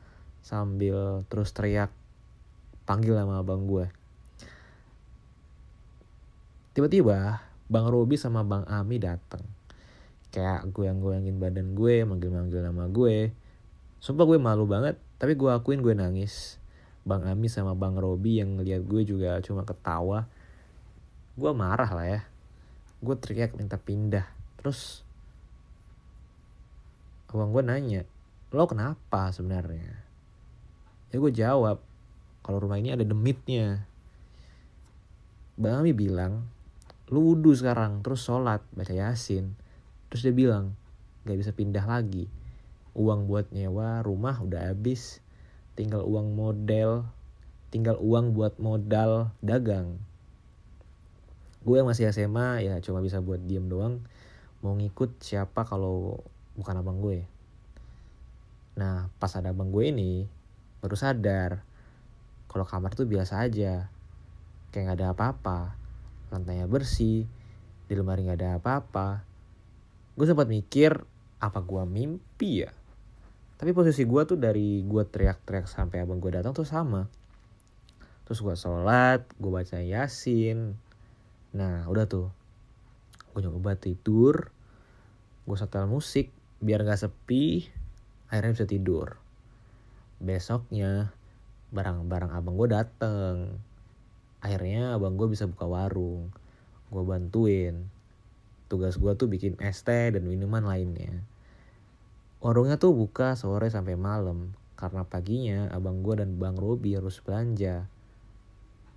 sambil 0.45 1.25
terus 1.29 1.53
teriak 1.53 1.89
panggil 2.85 3.17
sama 3.17 3.41
abang 3.41 3.65
gue 3.65 3.89
tiba-tiba 6.77 7.41
bang 7.65 7.87
Robi 7.89 8.17
sama 8.17 8.45
bang 8.45 8.65
Ami 8.69 9.01
datang 9.01 9.41
kayak 10.29 10.69
gue 10.69 10.85
yang 10.85 10.99
goyangin 10.99 11.39
badan 11.39 11.73
gue 11.73 12.03
manggil-manggil 12.03 12.61
nama 12.61 12.85
gue 12.91 13.31
sumpah 14.03 14.25
gue 14.27 14.37
malu 14.37 14.67
banget 14.67 14.99
tapi 15.17 15.33
gue 15.33 15.49
akuin 15.49 15.79
gue 15.79 15.95
nangis 15.95 16.59
Bang 17.05 17.21
Ami 17.29 17.53
sama 17.53 17.77
Bang 17.77 18.01
Robi 18.01 18.41
yang 18.41 18.57
ngeliat 18.57 18.81
gue 18.81 19.05
juga 19.05 19.37
cuma 19.45 19.61
ketawa. 19.61 20.25
Gue 21.37 21.53
marah 21.53 21.93
lah 21.93 22.07
ya. 22.09 22.21
Gue 22.97 23.13
teriak 23.13 23.53
minta 23.53 23.77
pindah. 23.77 24.25
Terus 24.65 25.05
abang 27.29 27.53
gue 27.53 27.61
nanya, 27.61 28.01
lo 28.49 28.65
kenapa 28.65 29.29
sebenarnya? 29.29 29.93
Ya 31.13 31.21
gue 31.21 31.29
jawab, 31.29 31.85
kalau 32.41 32.57
rumah 32.57 32.81
ini 32.81 32.89
ada 32.89 33.05
demitnya. 33.05 33.85
Bang 35.53 35.85
Ami 35.85 35.93
bilang, 35.93 36.49
lu 37.13 37.37
wudhu 37.37 37.53
sekarang, 37.53 38.01
terus 38.01 38.25
sholat, 38.25 38.65
baca 38.73 38.89
yasin. 38.89 39.53
Terus 40.09 40.25
dia 40.25 40.33
bilang, 40.33 40.73
gak 41.29 41.37
bisa 41.37 41.53
pindah 41.53 41.85
lagi. 41.85 42.25
Uang 42.97 43.29
buat 43.29 43.53
nyewa 43.53 44.01
rumah 44.01 44.41
udah 44.41 44.73
habis 44.73 45.21
tinggal 45.77 46.01
uang 46.07 46.33
model 46.33 47.05
tinggal 47.69 47.99
uang 47.99 48.31
buat 48.33 48.55
modal 48.57 49.35
dagang 49.43 49.99
gue 51.67 51.75
yang 51.75 51.89
masih 51.91 52.07
SMA 52.15 52.63
ya 52.63 52.79
cuma 52.79 53.03
bisa 53.03 53.19
buat 53.19 53.43
diem 53.43 53.67
doang 53.67 53.99
mau 54.65 54.73
ngikut 54.73 55.21
siapa 55.21 55.61
kalau 55.61 56.25
bukan 56.57 56.81
abang 56.81 56.97
gue. 56.97 57.21
Nah 58.81 59.13
pas 59.21 59.29
ada 59.37 59.53
abang 59.53 59.69
gue 59.69 59.93
ini 59.93 60.25
baru 60.81 60.97
sadar 60.97 61.61
kalau 62.49 62.65
kamar 62.65 62.97
tuh 62.97 63.05
biasa 63.05 63.45
aja 63.45 63.85
kayak 64.73 64.83
nggak 64.89 64.97
ada 64.97 65.13
apa-apa. 65.13 65.77
Lantainya 66.33 66.65
bersih 66.65 67.29
di 67.85 67.93
lemari 67.93 68.25
nggak 68.25 68.41
ada 68.41 68.57
apa-apa. 68.57 69.21
Gue 70.17 70.25
sempat 70.25 70.49
mikir 70.49 70.97
apa 71.37 71.61
gue 71.61 71.85
mimpi 71.85 72.65
ya? 72.65 72.73
Tapi 73.61 73.69
posisi 73.69 74.01
gue 74.01 74.21
tuh 74.25 74.41
dari 74.41 74.81
gue 74.81 75.03
teriak-teriak 75.05 75.69
sampai 75.69 76.01
abang 76.01 76.17
gue 76.17 76.33
datang 76.33 76.57
tuh 76.57 76.65
sama. 76.65 77.05
Terus 78.25 78.41
gue 78.41 78.55
sholat 78.57 79.21
gue 79.37 79.51
baca 79.53 79.77
yasin. 79.77 80.73
Nah 81.53 81.85
udah 81.85 82.09
tuh. 82.09 82.33
Gue 83.35 83.45
nyoba 83.45 83.77
tidur 83.77 84.54
gue 85.45 85.57
setel 85.57 85.85
musik 85.85 86.33
biar 86.57 86.81
gak 86.81 87.05
sepi 87.05 87.69
akhirnya 88.33 88.57
bisa 88.57 88.67
tidur. 88.67 89.07
Besoknya 90.17 91.13
barang-barang 91.69 92.31
abang 92.33 92.57
gue 92.57 92.69
dateng. 92.73 93.61
Akhirnya 94.41 94.97
abang 94.97 95.13
gue 95.17 95.29
bisa 95.29 95.45
buka 95.45 95.69
warung. 95.69 96.33
Gue 96.89 97.03
bantuin. 97.05 97.85
Tugas 98.65 98.97
gue 98.97 99.13
tuh 99.13 99.29
bikin 99.29 99.61
es 99.61 99.85
teh 99.85 100.09
dan 100.09 100.25
minuman 100.25 100.65
lainnya. 100.65 101.21
Warungnya 102.41 102.81
tuh 102.81 102.97
buka 102.97 103.37
sore 103.37 103.69
sampai 103.69 103.93
malam. 103.93 104.57
Karena 104.73 105.05
paginya 105.05 105.69
abang 105.69 106.01
gue 106.01 106.17
dan 106.17 106.41
bang 106.41 106.57
Robi 106.57 106.97
harus 106.97 107.21
belanja. 107.21 107.85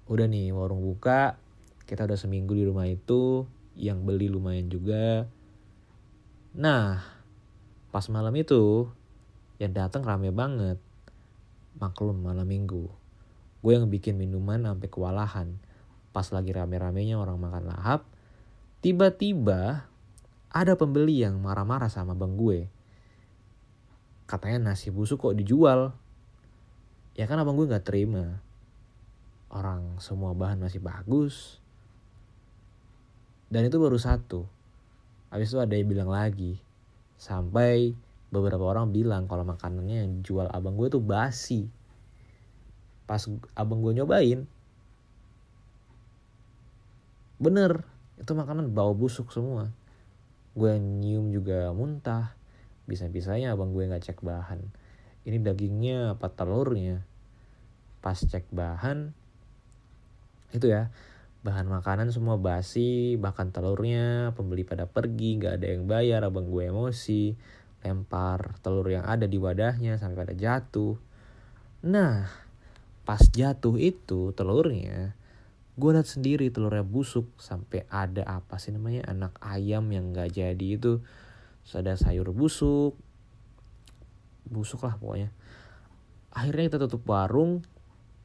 Udah 0.08 0.24
nih 0.24 0.56
warung 0.56 0.80
buka. 0.80 1.36
Kita 1.84 2.08
udah 2.08 2.16
seminggu 2.16 2.56
di 2.56 2.64
rumah 2.64 2.88
itu. 2.88 3.44
Yang 3.78 3.98
beli 4.02 4.26
lumayan 4.32 4.66
juga 4.72 5.28
nah 6.58 7.06
pas 7.94 8.02
malam 8.10 8.34
itu 8.34 8.90
yang 9.62 9.74
datang 9.74 10.02
rame 10.02 10.34
banget. 10.34 10.82
Maklum 11.78 12.18
malam 12.26 12.46
minggu. 12.46 12.90
Gue 13.62 13.72
yang 13.74 13.86
bikin 13.86 14.18
minuman 14.18 14.66
sampai 14.66 14.90
kewalahan. 14.90 15.58
Pas 16.10 16.26
lagi 16.34 16.50
rame-ramenya 16.50 17.14
orang 17.14 17.38
makan 17.38 17.70
lahap 17.70 18.02
tiba-tiba 18.78 19.90
ada 20.48 20.72
pembeli 20.78 21.22
yang 21.22 21.38
marah-marah 21.42 21.90
sama 21.90 22.14
bang 22.14 22.34
gue. 22.38 22.58
Katanya 24.30 24.72
nasi 24.72 24.90
busuk 24.90 25.22
kok 25.22 25.36
dijual. 25.38 25.94
Ya 27.18 27.26
kan 27.26 27.42
abang 27.42 27.58
gue 27.58 27.66
nggak 27.66 27.86
terima. 27.86 28.38
Orang 29.50 29.98
semua 29.98 30.36
bahan 30.36 30.60
masih 30.60 30.78
bagus. 30.78 31.58
Dan 33.48 33.66
itu 33.66 33.80
baru 33.80 33.96
satu 33.96 34.57
habis 35.28 35.52
itu 35.52 35.58
ada 35.60 35.74
yang 35.76 35.88
bilang 35.88 36.10
lagi 36.10 36.60
sampai 37.18 37.92
beberapa 38.28 38.60
orang 38.64 38.92
bilang 38.92 39.24
kalau 39.24 39.44
makanannya 39.44 40.04
yang 40.04 40.12
jual 40.20 40.46
abang 40.52 40.76
gue 40.76 40.88
tuh 40.92 41.00
basi. 41.02 41.68
Pas 43.08 43.24
abang 43.56 43.80
gue 43.80 43.96
nyobain 43.96 44.44
bener 47.38 47.86
itu 48.18 48.34
makanan 48.34 48.74
bau 48.74 48.92
busuk 48.92 49.30
semua. 49.30 49.70
Gue 50.58 50.74
nyium 50.76 51.30
juga 51.30 51.70
muntah 51.70 52.34
bisa-bisanya 52.90 53.54
abang 53.54 53.70
gue 53.72 53.86
nggak 53.86 54.04
cek 54.10 54.20
bahan. 54.26 54.58
Ini 55.22 55.38
dagingnya 55.38 56.18
apa 56.18 56.28
telurnya? 56.32 57.06
Pas 58.02 58.18
cek 58.18 58.50
bahan 58.50 59.14
itu 60.56 60.66
ya 60.72 60.88
bahan 61.48 61.64
makanan 61.64 62.12
semua 62.12 62.36
basi 62.36 63.16
bahkan 63.16 63.48
telurnya 63.48 64.36
pembeli 64.36 64.68
pada 64.68 64.84
pergi 64.84 65.40
nggak 65.40 65.56
ada 65.56 65.66
yang 65.72 65.88
bayar 65.88 66.20
abang 66.28 66.52
gue 66.52 66.68
emosi 66.68 67.32
lempar 67.80 68.60
telur 68.60 68.84
yang 68.92 69.08
ada 69.08 69.24
di 69.24 69.40
wadahnya 69.40 69.96
sampai 69.96 70.28
pada 70.28 70.34
jatuh. 70.36 71.00
Nah 71.88 72.28
pas 73.08 73.24
jatuh 73.24 73.80
itu 73.80 74.36
telurnya 74.36 75.16
gue 75.80 75.90
liat 75.94 76.04
sendiri 76.04 76.52
telurnya 76.52 76.84
busuk 76.84 77.32
sampai 77.40 77.88
ada 77.88 78.28
apa 78.28 78.60
sih 78.60 78.76
namanya 78.76 79.08
anak 79.08 79.40
ayam 79.40 79.88
yang 79.88 80.12
nggak 80.12 80.36
jadi 80.36 80.68
itu. 80.76 81.00
Ada 81.72 81.96
sayur 81.96 82.28
busuk 82.36 82.92
busuk 84.44 84.84
lah 84.84 85.00
pokoknya. 85.00 85.32
Akhirnya 86.28 86.68
kita 86.68 86.78
tutup 86.84 87.08
warung 87.08 87.64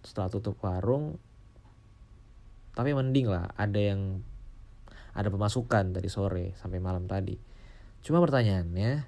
setelah 0.03 0.27
tutup 0.27 0.59
warung 0.59 1.15
tapi 2.73 2.93
mending 2.93 3.29
lah 3.29 3.53
ada 3.53 3.77
yang 3.77 4.21
ada 5.13 5.29
pemasukan 5.29 5.93
dari 5.93 6.09
sore 6.09 6.57
sampai 6.57 6.81
malam 6.81 7.05
tadi. 7.05 7.37
Cuma 8.01 8.17
pertanyaannya 8.19 9.05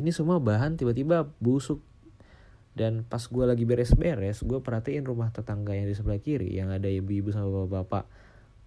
ini 0.00 0.10
semua 0.10 0.40
bahan 0.40 0.80
tiba-tiba 0.80 1.28
busuk. 1.38 1.84
Dan 2.70 3.04
pas 3.04 3.20
gue 3.20 3.44
lagi 3.44 3.66
beres-beres 3.66 4.46
gue 4.46 4.62
perhatiin 4.62 5.04
rumah 5.04 5.28
tetangga 5.34 5.76
yang 5.76 5.90
di 5.90 5.94
sebelah 5.98 6.22
kiri 6.22 6.54
yang 6.54 6.70
ada 6.72 6.86
ibu-ibu 6.86 7.34
sama 7.34 7.50
bapak-bapak 7.50 8.06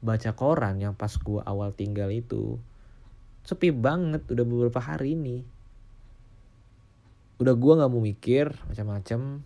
baca 0.03 0.29
koran 0.35 0.75
yang 0.83 0.93
pas 0.93 1.15
gue 1.15 1.41
awal 1.41 1.73
tinggal 1.73 2.11
itu. 2.13 2.59
Sepi 3.47 3.73
banget 3.73 4.27
udah 4.29 4.45
beberapa 4.45 4.77
hari 4.83 5.17
ini. 5.17 5.41
Udah 7.41 7.55
gue 7.57 7.73
nggak 7.73 7.89
mau 7.89 8.03
mikir 8.03 8.53
macam-macam. 8.69 9.41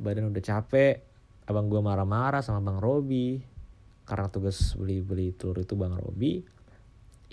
Badan 0.00 0.30
udah 0.32 0.42
capek 0.42 1.09
abang 1.50 1.66
gue 1.66 1.82
marah-marah 1.82 2.46
sama 2.46 2.62
bang 2.62 2.78
Robi. 2.78 3.42
Karena 4.06 4.30
tugas 4.30 4.78
beli-beli 4.78 5.34
telur 5.34 5.58
itu 5.58 5.74
bang 5.74 5.98
Robi. 5.98 6.46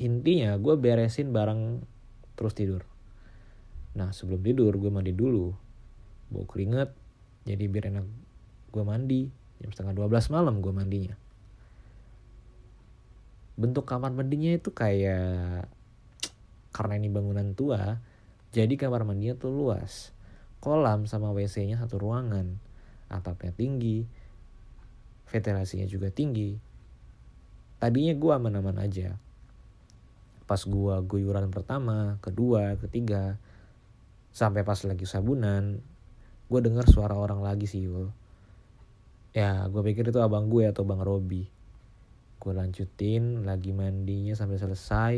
Intinya 0.01 0.57
gue 0.57 0.73
beresin 0.73 1.29
barang 1.29 1.85
terus 2.33 2.57
tidur. 2.57 2.81
Nah 3.93 4.09
sebelum 4.09 4.41
tidur 4.41 4.73
gue 4.77 4.89
mandi 4.89 5.13
dulu. 5.13 5.53
Bau 6.33 6.45
keringet 6.49 6.91
jadi 7.45 7.63
biar 7.69 7.93
enak 7.93 8.05
gue 8.73 8.83
mandi. 8.83 9.29
Jam 9.61 9.69
setengah 9.73 9.93
12 9.93 10.33
malam 10.33 10.61
gue 10.61 10.73
mandinya. 10.73 11.15
Bentuk 13.57 13.89
kamar 13.89 14.13
mandinya 14.13 14.53
itu 14.53 14.69
kayak 14.69 15.65
karena 16.69 16.93
ini 16.93 17.09
bangunan 17.09 17.57
tua 17.57 17.97
jadi 18.53 18.69
kamar 18.77 19.01
mandinya 19.01 19.33
tuh 19.33 19.49
luas. 19.49 20.13
Kolam 20.61 21.09
sama 21.09 21.33
WC-nya 21.33 21.77
satu 21.77 22.01
ruangan 22.01 22.66
atapnya 23.07 23.55
tinggi 23.55 24.07
ventilasinya 25.27 25.87
juga 25.87 26.07
tinggi. 26.09 26.55
Tadinya 27.77 28.15
gue 28.15 28.31
aman-aman 28.31 28.77
aja. 28.81 29.19
Pas 30.47 30.61
gue 30.63 30.95
guyuran 31.03 31.51
pertama 31.51 32.15
kedua 32.23 32.79
ketiga 32.79 33.35
sampai 34.31 34.63
pas 34.63 34.79
lagi 34.87 35.03
sabunan 35.03 35.81
gue 36.47 36.59
dengar 36.63 36.87
suara 36.87 37.19
orang 37.19 37.43
lagi 37.43 37.67
sih 37.67 37.83
Yul. 37.83 38.07
Ya 39.35 39.67
gue 39.67 39.81
pikir 39.83 40.07
itu 40.07 40.19
abang 40.23 40.47
gue 40.47 40.63
atau 40.63 40.87
bang 40.87 41.03
Robi. 41.03 41.43
Gue 42.39 42.53
lanjutin 42.55 43.43
lagi 43.43 43.75
mandinya 43.75 44.31
sampai 44.31 44.55
selesai. 44.55 45.13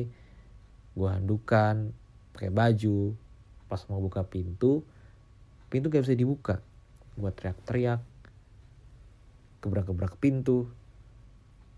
Gue 0.97 1.09
handukan 1.13 1.93
pakai 2.33 2.49
baju. 2.49 3.13
Pas 3.69 3.85
mau 3.85 4.01
buka 4.01 4.25
pintu 4.25 4.81
pintu 5.69 5.93
gak 5.93 6.01
bisa 6.01 6.17
dibuka 6.17 6.65
gue 7.19 7.31
teriak-teriak. 7.35 8.01
Gebrak-gebrak 9.59 10.15
pintu. 10.17 10.71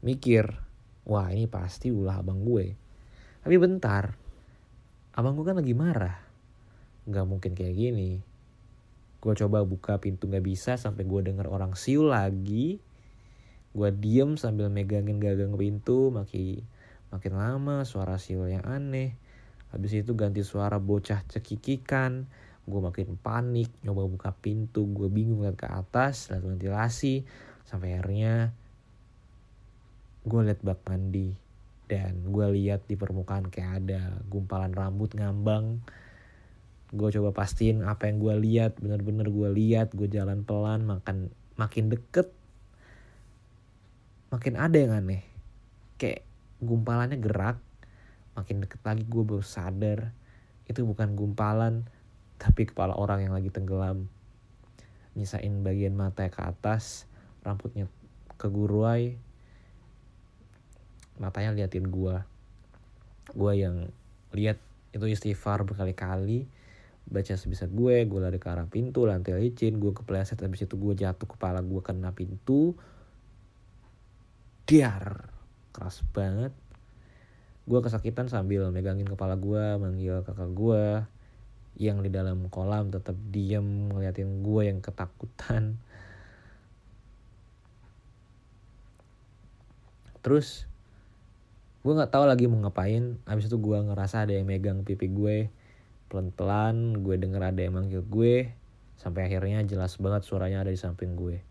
Mikir 0.06 0.62
wah 1.06 1.34
ini 1.34 1.50
pasti 1.50 1.90
ulah 1.90 2.22
abang 2.22 2.46
gue. 2.46 2.78
Tapi 3.42 3.56
bentar 3.58 4.14
abang 5.18 5.34
gue 5.34 5.46
kan 5.46 5.58
lagi 5.58 5.74
marah. 5.74 6.18
Nggak 7.10 7.26
mungkin 7.26 7.52
kayak 7.58 7.76
gini. 7.76 8.22
Gue 9.22 9.34
coba 9.38 9.62
buka 9.62 10.02
pintu 10.02 10.26
gak 10.26 10.42
bisa 10.42 10.82
sampai 10.82 11.06
gue 11.06 11.22
denger 11.22 11.46
orang 11.46 11.78
siul 11.78 12.10
lagi. 12.10 12.82
Gue 13.72 13.90
diem 13.94 14.34
sambil 14.34 14.74
megangin 14.74 15.22
gagang 15.22 15.54
pintu 15.54 16.10
makin 16.10 16.66
makin 17.14 17.34
lama 17.38 17.86
suara 17.86 18.18
siul 18.18 18.50
yang 18.50 18.66
aneh. 18.66 19.14
Habis 19.72 20.04
itu 20.04 20.18
ganti 20.18 20.44
suara 20.44 20.82
bocah 20.82 21.24
cekikikan 21.30 22.28
gue 22.72 22.80
makin 22.80 23.20
panik 23.20 23.68
nyoba 23.84 24.08
buka 24.08 24.32
pintu 24.32 24.88
gue 24.88 25.12
bingung 25.12 25.44
lihat 25.44 25.60
ke 25.60 25.68
atas 25.68 26.32
lihat 26.32 26.48
ventilasi 26.48 27.28
sampai 27.68 28.00
akhirnya 28.00 28.56
gue 30.26 30.40
liat 30.46 30.62
bak 30.62 30.86
mandi. 30.86 31.34
Dan 31.92 32.32
gue 32.32 32.48
lihat 32.56 32.88
di 32.88 32.96
permukaan 32.96 33.52
kayak 33.52 33.84
ada 33.84 34.24
gumpalan 34.32 34.72
rambut 34.72 35.12
ngambang. 35.12 35.84
Gue 36.92 37.12
coba 37.12 37.36
pastiin 37.36 37.84
apa 37.84 38.08
yang 38.08 38.24
gue 38.24 38.36
lihat 38.40 38.80
bener-bener 38.80 39.28
gue 39.28 39.50
lihat 39.52 39.92
gue 39.92 40.08
jalan 40.08 40.48
pelan 40.48 40.88
makan 40.88 41.32
makin 41.60 41.92
deket 41.92 42.32
makin 44.32 44.56
ada 44.56 44.78
yang 44.80 44.96
aneh. 44.96 45.24
Kayak 46.00 46.24
gumpalannya 46.64 47.20
gerak 47.20 47.60
makin 48.40 48.64
deket 48.64 48.80
lagi 48.88 49.04
gue 49.04 49.24
baru 49.28 49.44
sadar 49.44 50.16
itu 50.72 50.88
bukan 50.88 51.20
gumpalan 51.20 51.84
tapi 52.42 52.66
kepala 52.66 52.98
orang 52.98 53.30
yang 53.30 53.34
lagi 53.38 53.54
tenggelam 53.54 54.10
nyisain 55.14 55.62
bagian 55.62 55.94
mata 55.94 56.26
ke 56.26 56.42
atas 56.42 57.06
rambutnya 57.46 57.86
keguruai 58.42 59.14
matanya 61.22 61.54
liatin 61.54 61.86
gue 61.86 62.18
gue 63.38 63.54
yang 63.54 63.94
lihat 64.34 64.58
itu 64.92 65.06
istighfar 65.06 65.62
berkali-kali 65.62 66.50
baca 67.12 67.34
sebisa 67.36 67.68
gue 67.68 68.08
gue 68.08 68.20
lari 68.24 68.40
ke 68.40 68.48
arah 68.48 68.66
pintu 68.66 69.04
lantai 69.04 69.36
licin 69.36 69.78
gue 69.78 69.92
kepleset 69.92 70.40
habis 70.42 70.64
itu 70.64 70.76
gue 70.80 70.94
jatuh 70.96 71.28
kepala 71.28 71.60
gue 71.60 71.82
kena 71.84 72.16
pintu. 72.16 72.78
Diar 74.64 75.28
keras 75.76 76.00
banget. 76.16 76.56
Gue 77.68 77.80
kesakitan 77.84 78.32
sambil 78.32 78.72
megangin 78.72 79.04
kepala 79.10 79.36
gue 79.36 79.76
manggil 79.76 80.24
kakak 80.24 80.52
gue 80.56 81.04
yang 81.82 82.06
di 82.06 82.13
dalam 82.13 82.46
kolam 82.54 82.94
tetap 82.94 83.17
diem 83.34 83.89
ngeliatin 83.89 84.46
gue 84.46 84.70
yang 84.70 84.86
ketakutan. 84.86 85.82
Terus 90.22 90.70
gue 91.82 91.94
nggak 91.98 92.13
tahu 92.13 92.30
lagi 92.30 92.46
mau 92.46 92.62
ngapain. 92.62 93.17
Abis 93.26 93.50
itu 93.50 93.58
gue 93.58 93.74
ngerasa 93.82 94.30
ada 94.30 94.38
yang 94.38 94.46
megang 94.46 94.86
pipi 94.86 95.10
gue 95.10 95.50
pelan-pelan 96.13 97.02
gue 97.02 97.15
denger 97.17 97.39
ada 97.39 97.62
yang 97.63 97.80
manggil 97.80 98.04
gue 98.04 98.52
sampai 99.00 99.32
akhirnya 99.32 99.63
jelas 99.63 99.96
banget 99.96 100.22
suaranya 100.22 100.62
ada 100.62 100.70
di 100.70 100.78
samping 100.78 101.17
gue. 101.17 101.41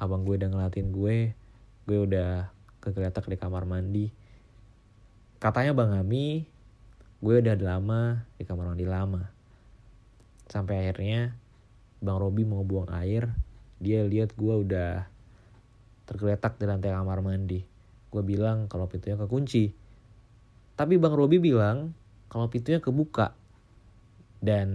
Abang 0.00 0.24
gue 0.24 0.40
udah 0.40 0.48
ngeliatin 0.48 0.88
gue 0.96 1.36
gue 1.84 1.98
udah 2.00 2.48
kegeletak 2.80 3.28
di 3.28 3.36
kamar 3.36 3.68
mandi. 3.68 4.08
Katanya 5.36 5.76
bang 5.76 5.92
Ami 6.00 6.48
gue 7.20 7.34
udah 7.36 7.52
lama 7.60 8.24
di 8.40 8.48
kamar 8.48 8.72
mandi 8.72 8.88
lama 8.88 9.31
sampai 10.52 10.84
akhirnya 10.84 11.32
bang 12.04 12.18
Robi 12.20 12.44
mau 12.44 12.60
buang 12.60 12.92
air 12.92 13.32
dia 13.80 14.04
lihat 14.04 14.36
gue 14.36 14.54
udah 14.68 15.08
tergeletak 16.06 16.60
di 16.60 16.70
lantai 16.70 16.94
kamar 16.94 17.18
mandi. 17.18 17.66
Gue 18.12 18.22
bilang 18.22 18.70
kalau 18.70 18.86
pintunya 18.86 19.18
kekunci. 19.18 19.74
Tapi 20.78 20.94
bang 21.02 21.14
Robi 21.16 21.42
bilang 21.42 21.90
kalau 22.30 22.46
pintunya 22.46 22.78
kebuka. 22.78 23.34
Dan 24.38 24.68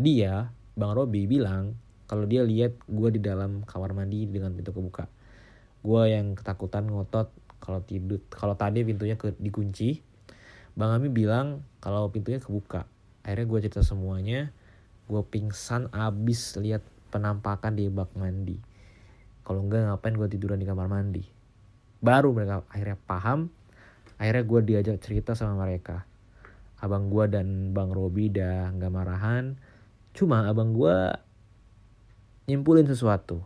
dia 0.00 0.48
bang 0.80 0.92
Robi 0.96 1.28
bilang 1.28 1.76
kalau 2.08 2.24
dia 2.24 2.40
lihat 2.40 2.72
gue 2.88 3.08
di 3.12 3.20
dalam 3.20 3.68
kamar 3.68 3.92
mandi 3.92 4.24
dengan 4.24 4.56
pintu 4.56 4.72
kebuka. 4.72 5.12
Gue 5.84 6.16
yang 6.16 6.40
ketakutan 6.40 6.88
ngotot 6.88 7.28
kalau 7.60 7.84
tidur 7.84 8.24
kalau 8.32 8.56
tadi 8.56 8.80
pintunya 8.80 9.20
ke, 9.20 9.36
dikunci. 9.36 10.00
Bang 10.72 10.92
Ami 10.96 11.12
bilang 11.12 11.60
kalau 11.84 12.08
pintunya 12.08 12.40
kebuka 12.40 12.88
akhirnya 13.26 13.46
gue 13.50 13.58
cerita 13.66 13.82
semuanya. 13.82 14.54
Gue 15.10 15.22
pingsan 15.26 15.90
abis 15.90 16.54
lihat 16.62 16.86
penampakan 17.10 17.74
di 17.74 17.90
bak 17.90 18.14
mandi. 18.14 18.62
Kalau 19.42 19.66
enggak 19.66 19.90
ngapain 19.90 20.14
gue 20.14 20.28
tiduran 20.30 20.62
di 20.62 20.66
kamar 20.66 20.86
mandi? 20.86 21.26
Baru 21.98 22.30
mereka 22.30 22.62
akhirnya 22.70 22.94
paham. 23.02 23.50
Akhirnya 24.22 24.46
gue 24.46 24.60
diajak 24.62 24.96
cerita 25.02 25.34
sama 25.34 25.58
mereka. 25.66 26.06
Abang 26.78 27.10
gue 27.10 27.26
dan 27.26 27.74
bang 27.74 27.90
Robi 27.90 28.30
udah 28.30 28.70
nggak 28.78 28.92
marahan. 28.94 29.58
Cuma 30.14 30.46
abang 30.46 30.70
gue 30.70 30.94
nyimpulin 32.46 32.86
sesuatu. 32.86 33.42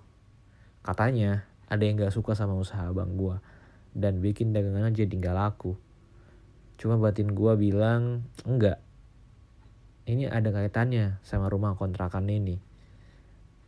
Katanya 0.85 1.49
ada 1.71 1.85
yang 1.85 2.01
gak 2.01 2.13
suka 2.13 2.35
sama 2.35 2.57
usaha 2.57 2.89
abang 2.89 3.15
gue 3.15 3.37
dan 3.95 4.19
bikin 4.19 4.53
dagangannya 4.53 4.93
jadi 4.93 5.09
nggak 5.11 5.37
laku. 5.37 5.77
Cuma 6.81 6.97
batin 6.97 7.33
gue 7.33 7.53
bilang 7.57 8.25
enggak 8.43 8.81
ini 10.11 10.27
ada 10.27 10.51
kaitannya 10.51 11.23
sama 11.23 11.47
rumah 11.47 11.79
kontrakan 11.79 12.27
ini. 12.27 12.59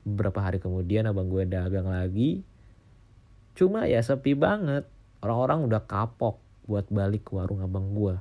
Beberapa 0.03 0.43
hari 0.43 0.59
kemudian 0.59 1.07
abang 1.07 1.31
gue 1.31 1.47
dagang 1.47 1.87
lagi. 1.87 2.43
Cuma 3.55 3.87
ya 3.87 4.03
sepi 4.03 4.35
banget. 4.35 4.91
Orang-orang 5.23 5.71
udah 5.71 5.87
kapok 5.87 6.43
buat 6.67 6.91
balik 6.91 7.31
ke 7.31 7.39
warung 7.39 7.63
abang 7.63 7.95
gue. 7.95 8.19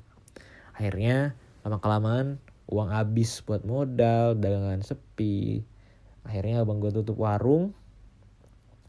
Akhirnya 0.78 1.34
lama 1.66 1.82
kelamaan 1.82 2.38
uang 2.70 2.90
habis 2.94 3.42
buat 3.42 3.66
modal 3.66 4.38
dagangan 4.38 4.86
sepi. 4.86 5.66
Akhirnya 6.22 6.62
abang 6.62 6.78
gue 6.78 6.94
tutup 6.94 7.18
warung. 7.18 7.74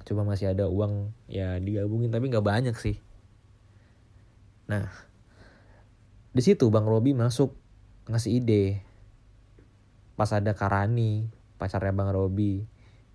Coba 0.04 0.28
masih 0.28 0.52
ada 0.52 0.68
uang 0.68 1.14
ya 1.32 1.56
digabungin 1.56 2.12
tapi 2.12 2.28
nggak 2.28 2.44
banyak 2.44 2.76
sih. 2.76 3.00
Nah 4.68 4.92
di 6.32 6.42
situ 6.44 6.68
bang 6.68 6.84
Robi 6.84 7.16
masuk 7.16 7.56
ngasih 8.08 8.42
ide 8.42 8.91
pas 10.18 10.28
ada 10.32 10.52
Karani 10.52 11.28
pacarnya 11.56 11.94
bang 11.94 12.10
Robi 12.10 12.64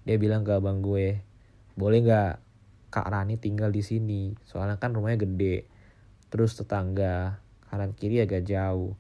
dia 0.07 0.15
bilang 0.15 0.47
ke 0.47 0.55
abang 0.55 0.79
gue 0.79 1.21
boleh 1.77 1.99
nggak 2.01 2.33
Kak 2.87 3.07
Rani 3.11 3.35
tinggal 3.35 3.69
di 3.69 3.83
sini? 3.83 4.33
Soalnya 4.47 4.79
kan 4.79 4.95
rumahnya 4.95 5.27
gede 5.27 5.67
terus 6.27 6.57
tetangga 6.57 7.39
kanan 7.67 7.93
kiri 7.93 8.23
agak 8.23 8.47
jauh. 8.47 8.95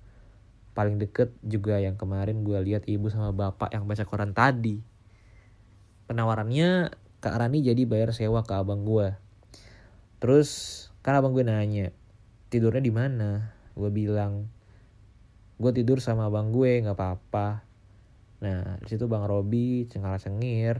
Paling 0.77 1.01
deket 1.01 1.33
juga 1.41 1.81
yang 1.81 1.97
kemarin 1.97 2.45
gue 2.45 2.59
lihat 2.61 2.85
ibu 2.85 3.09
sama 3.09 3.33
bapak 3.33 3.73
yang 3.73 3.89
baca 3.89 4.05
koran 4.05 4.35
tadi. 4.37 4.83
Penawarannya 6.05 6.93
Kak 7.17 7.33
Rani 7.33 7.65
jadi 7.65 7.81
bayar 7.89 8.13
sewa 8.13 8.45
ke 8.45 8.53
abang 8.53 8.85
gue. 8.85 9.15
Terus 10.21 10.49
kan 11.01 11.17
abang 11.17 11.33
gue 11.33 11.41
nanya 11.41 11.89
tidurnya 12.53 12.83
di 12.83 12.93
mana? 12.93 13.55
Gue 13.73 13.89
bilang 13.89 14.51
gue 15.57 15.71
tidur 15.73 15.97
sama 15.97 16.29
abang 16.29 16.53
gue 16.53 16.85
nggak 16.85 16.93
apa-apa 16.93 17.66
nah 18.37 18.77
di 18.81 18.87
situ 18.89 19.09
bang 19.09 19.25
Robi 19.25 19.89
cengar 19.89 20.21
cengir 20.21 20.77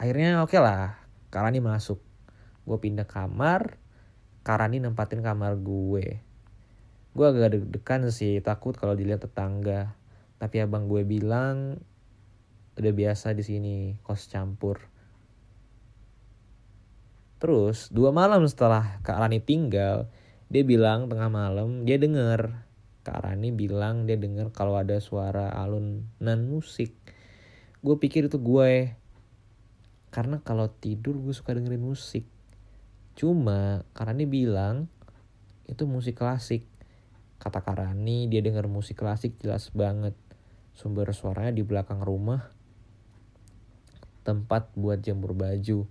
akhirnya 0.00 0.42
oke 0.42 0.50
okay 0.50 0.60
lah 0.60 0.98
Kak 1.30 1.46
Rani 1.46 1.62
masuk 1.62 2.02
gue 2.66 2.78
pindah 2.78 3.06
kamar 3.06 3.82
Karani 4.42 4.82
nempatin 4.82 5.22
kamar 5.22 5.54
gue. 5.62 6.18
Gue 7.14 7.26
agak 7.30 7.54
deg-degan 7.54 8.10
sih, 8.10 8.42
takut 8.42 8.74
kalau 8.74 8.98
dilihat 8.98 9.22
tetangga. 9.22 9.94
Tapi 10.42 10.58
abang 10.58 10.90
gue 10.90 11.06
bilang 11.06 11.78
udah 12.74 12.92
biasa 12.92 13.38
di 13.38 13.46
sini 13.46 13.76
kos 14.02 14.26
campur. 14.26 14.82
Terus 17.38 17.86
dua 17.94 18.10
malam 18.10 18.42
setelah 18.50 18.98
Kak 19.06 19.14
Rani 19.14 19.38
tinggal, 19.38 20.10
dia 20.50 20.66
bilang 20.66 21.06
tengah 21.06 21.30
malam 21.30 21.86
dia 21.86 22.02
denger 22.02 22.50
Kak 23.02 23.18
Rani 23.26 23.50
bilang 23.50 24.06
dia 24.06 24.14
denger 24.14 24.54
kalau 24.54 24.78
ada 24.78 25.02
suara 25.02 25.50
alunan 25.50 26.40
musik. 26.46 26.94
Gue 27.82 27.98
pikir 27.98 28.30
itu 28.30 28.38
gue. 28.38 28.94
Karena 30.14 30.38
kalau 30.46 30.70
tidur 30.70 31.18
gue 31.18 31.34
suka 31.34 31.50
dengerin 31.50 31.82
musik. 31.82 32.22
Cuma 33.18 33.82
Karani 33.90 34.22
bilang 34.24 34.86
itu 35.66 35.82
musik 35.84 36.22
klasik. 36.22 36.62
Kata 37.42 37.66
Karani 37.66 38.30
dia 38.30 38.38
denger 38.38 38.70
musik 38.70 39.02
klasik 39.02 39.34
jelas 39.42 39.74
banget. 39.74 40.14
Sumber 40.72 41.10
suaranya 41.10 41.58
di 41.58 41.66
belakang 41.66 42.06
rumah. 42.06 42.54
Tempat 44.22 44.78
buat 44.78 45.02
jemur 45.02 45.34
baju. 45.34 45.90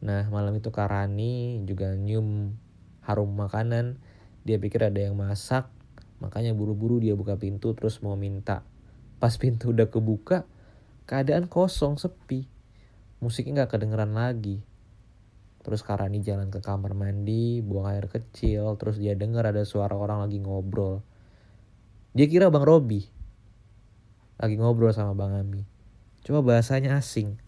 Nah 0.00 0.24
malam 0.32 0.56
itu 0.56 0.72
Karani 0.72 1.60
juga 1.68 1.92
nyium 1.92 2.56
harum 3.04 3.36
makanan. 3.36 4.00
Dia 4.48 4.56
pikir 4.56 4.88
ada 4.88 5.04
yang 5.04 5.20
masak. 5.20 5.77
Makanya 6.18 6.54
buru-buru 6.54 6.98
dia 6.98 7.14
buka 7.14 7.38
pintu 7.38 7.74
terus 7.74 8.02
mau 8.02 8.18
minta. 8.18 8.66
Pas 9.18 9.34
pintu 9.34 9.74
udah 9.74 9.90
kebuka, 9.90 10.46
keadaan 11.06 11.46
kosong, 11.46 11.98
sepi. 11.98 12.46
Musiknya 13.18 13.66
gak 13.66 13.78
kedengeran 13.78 14.14
lagi. 14.14 14.62
Terus 15.62 15.82
Karani 15.82 16.22
jalan 16.22 16.48
ke 16.48 16.62
kamar 16.62 16.94
mandi, 16.94 17.60
buang 17.60 17.90
air 17.90 18.06
kecil, 18.06 18.78
terus 18.78 18.96
dia 18.96 19.18
dengar 19.18 19.46
ada 19.46 19.66
suara 19.66 19.94
orang 19.98 20.22
lagi 20.22 20.38
ngobrol. 20.38 21.02
Dia 22.14 22.26
kira 22.26 22.48
Bang 22.48 22.64
Robi 22.64 23.18
lagi 24.38 24.54
ngobrol 24.54 24.94
sama 24.94 25.18
Bang 25.18 25.34
Ami. 25.34 25.66
Cuma 26.22 26.46
bahasanya 26.46 26.94
asing. 26.94 27.42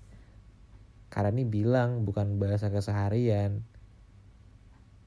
Karani 1.06 1.46
bilang 1.46 2.02
bukan 2.02 2.42
bahasa 2.42 2.66
keseharian. 2.66 3.62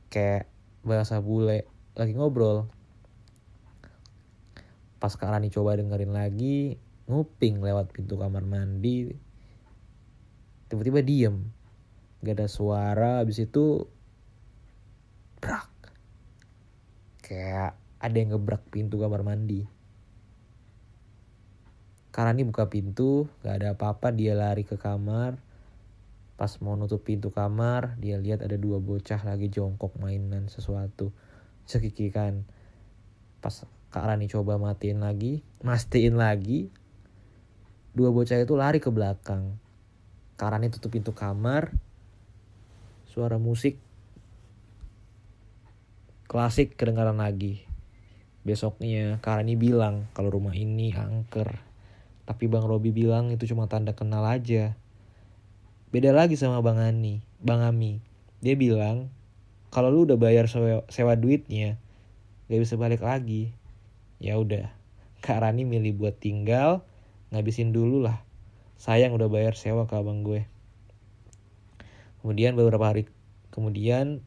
Kayak 0.07 0.47
bahasa 0.87 1.19
bule 1.19 1.67
lagi 1.95 2.15
ngobrol. 2.15 2.71
Pas 5.03 5.19
Karani 5.19 5.51
coba 5.51 5.75
dengerin 5.75 6.15
lagi, 6.15 6.79
nguping 7.11 7.59
lewat 7.59 7.91
pintu 7.91 8.15
kamar 8.15 8.47
mandi. 8.47 9.11
Tiba-tiba 10.71 11.03
diem. 11.03 11.51
Gak 12.23 12.39
ada 12.39 12.47
suara 12.47 13.19
abis 13.19 13.43
itu 13.43 13.83
brak. 15.43 15.67
Kayak 17.19 17.75
ada 17.99 18.15
yang 18.15 18.31
ngebrak 18.31 18.63
pintu 18.71 18.95
kamar 18.95 19.27
mandi. 19.27 19.67
Karani 22.15 22.47
buka 22.47 22.71
pintu 22.71 23.27
gak 23.43 23.59
ada 23.59 23.75
apa-apa 23.75 24.15
dia 24.15 24.39
lari 24.39 24.63
ke 24.63 24.79
kamar. 24.79 25.35
Pas 26.39 26.55
mau 26.63 26.79
nutup 26.79 27.03
pintu 27.03 27.27
kamar 27.27 27.99
dia 27.99 28.15
lihat 28.15 28.39
ada 28.39 28.55
dua 28.55 28.79
bocah 28.79 29.19
lagi 29.27 29.51
jongkok 29.51 29.99
mainan 29.99 30.47
sesuatu. 30.47 31.11
Sekikikan 31.67 32.47
pas 33.43 33.67
Kak 33.91 34.07
Rani 34.07 34.31
coba 34.31 34.55
matiin 34.55 35.03
lagi 35.03 35.43
mastiin 35.59 36.15
lagi 36.15 36.71
dua 37.91 38.15
bocah 38.15 38.39
itu 38.39 38.55
lari 38.55 38.79
ke 38.79 38.87
belakang 38.87 39.59
Kak 40.39 40.55
Rani 40.55 40.71
tutup 40.71 40.95
pintu 40.95 41.11
kamar 41.11 41.75
suara 43.11 43.35
musik 43.35 43.77
klasik 46.33 46.73
kedengaran 46.73 47.21
lagi. 47.21 47.61
Besoknya 48.41 49.21
Karani 49.21 49.53
bilang 49.53 50.09
kalau 50.17 50.33
rumah 50.33 50.57
ini 50.57 50.89
angker. 50.89 51.61
Tapi 52.25 52.49
Bang 52.49 52.65
Robi 52.65 52.89
bilang 52.89 53.29
itu 53.29 53.45
cuma 53.45 53.69
tanda 53.69 53.93
kenal 53.93 54.25
aja. 54.25 54.73
Beda 55.93 56.09
lagi 56.09 56.33
sama 56.33 56.65
Bang 56.65 56.81
Ani, 56.81 57.21
Bang 57.37 57.61
Ami. 57.61 58.01
Dia 58.41 58.57
bilang 58.57 59.13
kalau 59.69 59.93
lu 59.93 60.09
udah 60.09 60.17
bayar 60.17 60.49
sewa, 60.49 60.81
sewa 60.89 61.13
duitnya, 61.13 61.77
gak 62.47 62.61
bisa 62.61 62.75
balik 62.75 63.03
lagi. 63.03 63.53
Ya 64.19 64.39
udah, 64.39 64.71
Kak 65.19 65.43
Rani 65.43 65.67
milih 65.67 65.99
buat 65.99 66.19
tinggal, 66.19 66.83
ngabisin 67.31 67.75
dulu 67.75 68.03
lah. 68.03 68.23
Sayang 68.79 69.15
udah 69.15 69.27
bayar 69.31 69.55
sewa 69.55 69.87
ke 69.87 69.95
abang 69.95 70.23
gue. 70.23 70.47
Kemudian 72.23 72.55
beberapa 72.55 72.87
hari 72.87 73.07
kemudian 73.51 74.23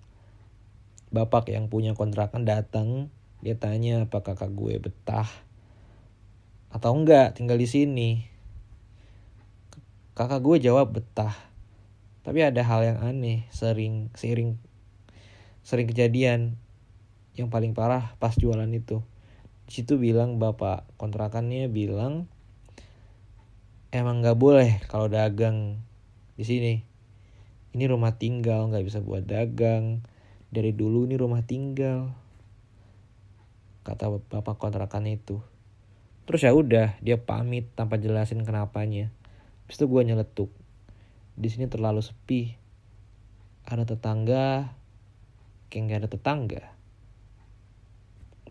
bapak 1.09 1.49
yang 1.49 1.73
punya 1.73 1.97
kontrakan 1.97 2.45
datang, 2.45 3.09
dia 3.41 3.57
tanya 3.57 4.05
apakah 4.05 4.37
kakak 4.37 4.53
gue 4.53 4.75
betah 4.81 5.29
atau 6.73 6.93
enggak 6.93 7.33
tinggal 7.37 7.57
di 7.57 7.69
sini. 7.69 8.11
kakak 10.17 10.41
gue 10.41 10.57
jawab 10.65 10.97
betah 10.97 11.37
tapi 12.27 12.43
ada 12.43 12.59
hal 12.67 12.83
yang 12.83 12.99
aneh 12.99 13.47
sering 13.55 14.11
seiring 14.19 14.59
sering 15.63 15.87
kejadian 15.87 16.59
yang 17.37 17.53
paling 17.53 17.77
parah 17.77 18.17
pas 18.17 18.33
jualan 18.33 18.69
itu. 18.73 19.05
Situ 19.69 20.01
bilang 20.01 20.41
bapak 20.41 20.89
kontrakannya 20.97 21.69
bilang 21.69 22.25
emang 23.93 24.25
nggak 24.25 24.41
boleh 24.41 24.81
kalau 24.89 25.13
dagang 25.13 25.85
di 26.41 26.45
sini. 26.49 26.75
Ini 27.77 27.85
rumah 27.93 28.17
tinggal 28.17 28.73
nggak 28.73 28.85
bisa 28.89 29.05
buat 29.05 29.29
dagang. 29.29 30.01
Dari 30.49 30.73
dulu 30.73 31.05
ini 31.05 31.21
rumah 31.21 31.45
tinggal 31.45 32.17
kata 33.85 34.11
bapak 34.33 34.57
kontrakan 34.57 35.05
itu. 35.07 35.39
Terus 36.27 36.41
ya 36.43 36.51
udah 36.57 36.97
dia 37.05 37.21
pamit 37.21 37.69
tanpa 37.77 38.01
jelasin 38.01 38.43
kenapanya. 38.43 39.13
Habis 39.69 39.77
itu 39.79 39.87
gue 39.87 40.03
nyeletuk. 40.03 40.51
Di 41.37 41.53
sini 41.53 41.69
terlalu 41.69 42.01
sepi. 42.01 42.57
Ada 43.67 43.85
tetangga 43.85 44.73
kayak 45.69 45.83
nggak 45.85 46.01
ada 46.07 46.11
tetangga 46.11 46.76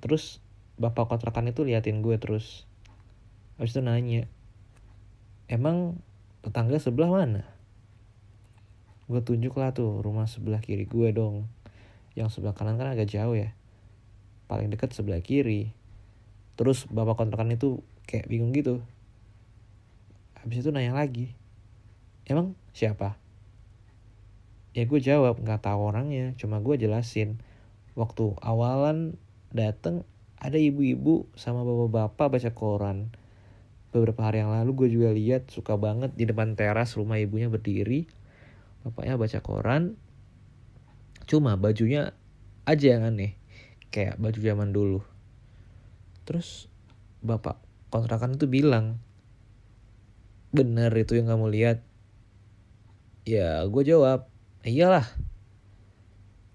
terus 0.06 0.38
bapak 0.78 1.10
kontrakan 1.10 1.50
itu 1.50 1.65
liatin 1.65 2.06
gue 2.06 2.22
terus. 2.22 2.70
Habis 3.58 3.74
itu 3.74 3.82
nanya 3.82 4.30
emang 5.50 5.98
tetangga 6.46 6.78
sebelah 6.78 7.10
mana? 7.10 7.41
Gue 9.10 9.26
tunjuk 9.26 9.58
lah 9.58 9.74
tuh 9.74 10.06
rumah 10.06 10.30
sebelah 10.30 10.62
kiri 10.62 10.86
gue 10.86 11.10
dong. 11.10 11.50
Yang 12.13 12.38
sebelah 12.38 12.54
kanan 12.54 12.78
kan 12.78 12.94
agak 12.94 13.10
jauh 13.10 13.34
ya. 13.34 13.58
Paling 14.46 14.70
dekat 14.70 14.94
sebelah 14.94 15.26
kiri. 15.26 15.74
Terus 16.54 16.86
bapak 16.86 17.18
kontrakan 17.18 17.58
itu 17.58 17.82
kayak 18.06 18.30
bingung 18.30 18.54
gitu. 18.54 18.86
Habis 20.38 20.62
itu 20.62 20.70
nanya 20.70 20.94
lagi 20.94 21.34
emang 22.30 22.58
siapa? 22.78 23.18
Ya 24.78 24.84
gue 24.86 25.00
jawab 25.02 25.39
nggak 25.39 25.65
tahu 25.65 25.80
orangnya 25.89 26.38
cuma 26.38 26.62
gue 26.62 26.78
jelasin. 26.78 27.41
Waktu 27.96 28.36
awalan 28.44 29.15
dateng 29.56 30.04
ada 30.36 30.60
ibu-ibu 30.60 31.32
sama 31.39 31.63
bapak-bapak 31.63 32.38
baca 32.38 32.52
koran. 32.52 33.15
Beberapa 33.96 34.28
hari 34.28 34.44
yang 34.44 34.52
lalu 34.52 34.72
gue 34.76 34.89
juga 34.91 35.10
lihat 35.15 35.48
suka 35.48 35.80
banget 35.80 36.12
di 36.20 36.28
depan 36.28 36.60
teras 36.60 37.00
rumah 37.00 37.15
ibunya 37.15 37.48
berdiri. 37.48 38.12
Bapaknya 38.84 39.15
baca 39.15 39.39
koran. 39.39 39.96
Cuma 41.26 41.56
bajunya 41.56 42.12
aja 42.68 43.00
yang 43.00 43.08
aneh 43.08 43.39
kayak 43.89 44.20
baju 44.20 44.39
zaman 44.44 44.70
dulu. 44.76 45.00
Terus 46.28 46.68
bapak 47.24 47.58
kontrakan 47.89 48.36
itu 48.36 48.46
bilang 48.52 49.00
bener 50.52 50.91
itu 51.00 51.15
yang 51.15 51.32
kamu 51.32 51.48
lihat. 51.56 51.80
Ya 53.24 53.63
gue 53.63 53.84
jawab 53.88 54.28
iyalah. 54.68 55.08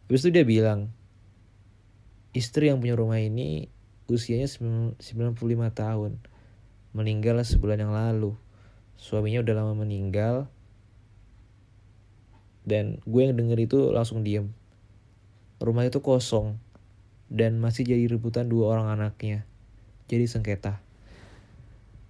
Habis 0.06 0.28
itu 0.28 0.30
dia 0.36 0.44
bilang 0.44 0.92
istri 2.36 2.70
yang 2.70 2.78
punya 2.78 2.94
rumah 2.94 3.18
ini 3.18 3.70
usianya 4.10 4.46
95 4.46 4.98
tahun 5.74 6.18
meninggal 6.90 7.38
sebulan 7.42 7.78
yang 7.86 7.94
lalu 7.94 8.34
suaminya 8.98 9.40
udah 9.46 9.54
lama 9.54 9.74
meninggal 9.78 10.50
dan 12.66 12.98
gue 13.06 13.20
yang 13.22 13.38
denger 13.38 13.58
itu 13.64 13.78
langsung 13.94 14.26
diem 14.26 14.50
rumah 15.60 15.84
itu 15.84 16.00
kosong 16.00 16.56
dan 17.30 17.62
masih 17.62 17.86
jadi 17.86 18.10
rebutan 18.10 18.50
dua 18.50 18.74
orang 18.74 18.98
anaknya. 18.98 19.46
Jadi 20.10 20.26
sengketa. 20.26 20.82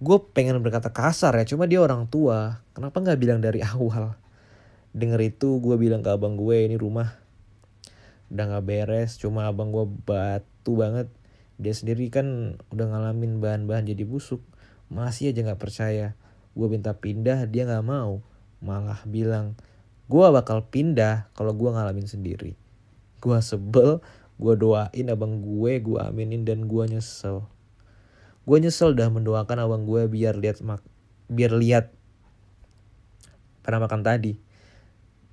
Gue 0.01 0.17
pengen 0.33 0.57
berkata 0.65 0.89
kasar 0.89 1.37
ya, 1.37 1.45
cuma 1.45 1.69
dia 1.69 1.77
orang 1.77 2.09
tua. 2.09 2.65
Kenapa 2.73 2.97
nggak 2.97 3.19
bilang 3.21 3.37
dari 3.37 3.61
awal? 3.77 4.17
Dengar 4.91 5.21
itu 5.21 5.61
gue 5.61 5.77
bilang 5.77 6.01
ke 6.01 6.09
abang 6.09 6.33
gue 6.33 6.65
ini 6.65 6.75
rumah 6.75 7.20
udah 8.31 8.45
nggak 8.47 8.65
beres, 8.65 9.19
cuma 9.19 9.51
abang 9.51 9.75
gue 9.75 9.85
batu 10.07 10.79
banget. 10.79 11.11
Dia 11.61 11.75
sendiri 11.75 12.09
kan 12.09 12.57
udah 12.73 12.85
ngalamin 12.89 13.43
bahan-bahan 13.43 13.85
jadi 13.85 14.07
busuk. 14.07 14.41
Masih 14.87 15.35
aja 15.35 15.45
nggak 15.45 15.61
percaya. 15.61 16.17
Gue 16.55 16.67
minta 16.71 16.95
pindah, 16.95 17.45
dia 17.45 17.67
nggak 17.67 17.85
mau. 17.85 18.23
Malah 18.63 19.03
bilang, 19.05 19.59
gue 20.07 20.25
bakal 20.31 20.65
pindah 20.71 21.29
kalau 21.35 21.53
gue 21.53 21.69
ngalamin 21.69 22.07
sendiri. 22.09 22.57
Gue 23.21 23.37
sebel, 23.43 24.01
gue 24.41 24.53
doain 24.57 25.05
abang 25.05 25.45
gue 25.45 25.77
gue 25.77 26.01
aminin 26.01 26.41
dan 26.41 26.65
gue 26.65 26.83
nyesel 26.89 27.45
gue 28.41 28.57
nyesel 28.57 28.97
dah 28.97 29.05
mendoakan 29.13 29.57
abang 29.61 29.85
gue 29.85 30.09
biar 30.09 30.33
lihat 30.33 30.65
mak 30.65 30.81
biar 31.29 31.53
lihat 31.53 31.93
pernah 33.61 33.85
makan 33.85 34.01
tadi 34.01 34.41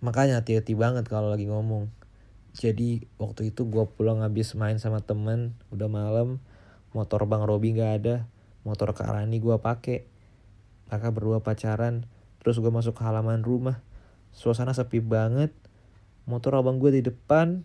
makanya 0.04 0.44
hati-hati 0.44 0.76
banget 0.76 1.08
kalau 1.08 1.32
lagi 1.32 1.48
ngomong 1.48 1.88
jadi 2.56 3.04
waktu 3.20 3.52
itu 3.52 3.68
gue 3.68 3.84
pulang 3.94 4.24
habis 4.24 4.56
main 4.56 4.80
sama 4.80 5.04
temen 5.04 5.52
udah 5.68 5.88
malam 5.90 6.40
motor 6.96 7.28
bang 7.28 7.44
Robi 7.44 7.76
nggak 7.76 7.92
ada 8.02 8.16
motor 8.68 8.92
Karani 8.92 9.40
gue 9.40 9.56
pake. 9.56 10.04
Mereka 10.92 11.08
berdua 11.12 11.40
pacaran 11.40 12.04
terus 12.44 12.60
gue 12.60 12.68
masuk 12.68 13.00
ke 13.00 13.02
halaman 13.04 13.40
rumah. 13.40 13.80
Suasana 14.36 14.76
sepi 14.76 15.00
banget 15.00 15.52
motor 16.28 16.60
abang 16.60 16.76
gue 16.76 16.92
di 16.92 17.02
depan. 17.04 17.64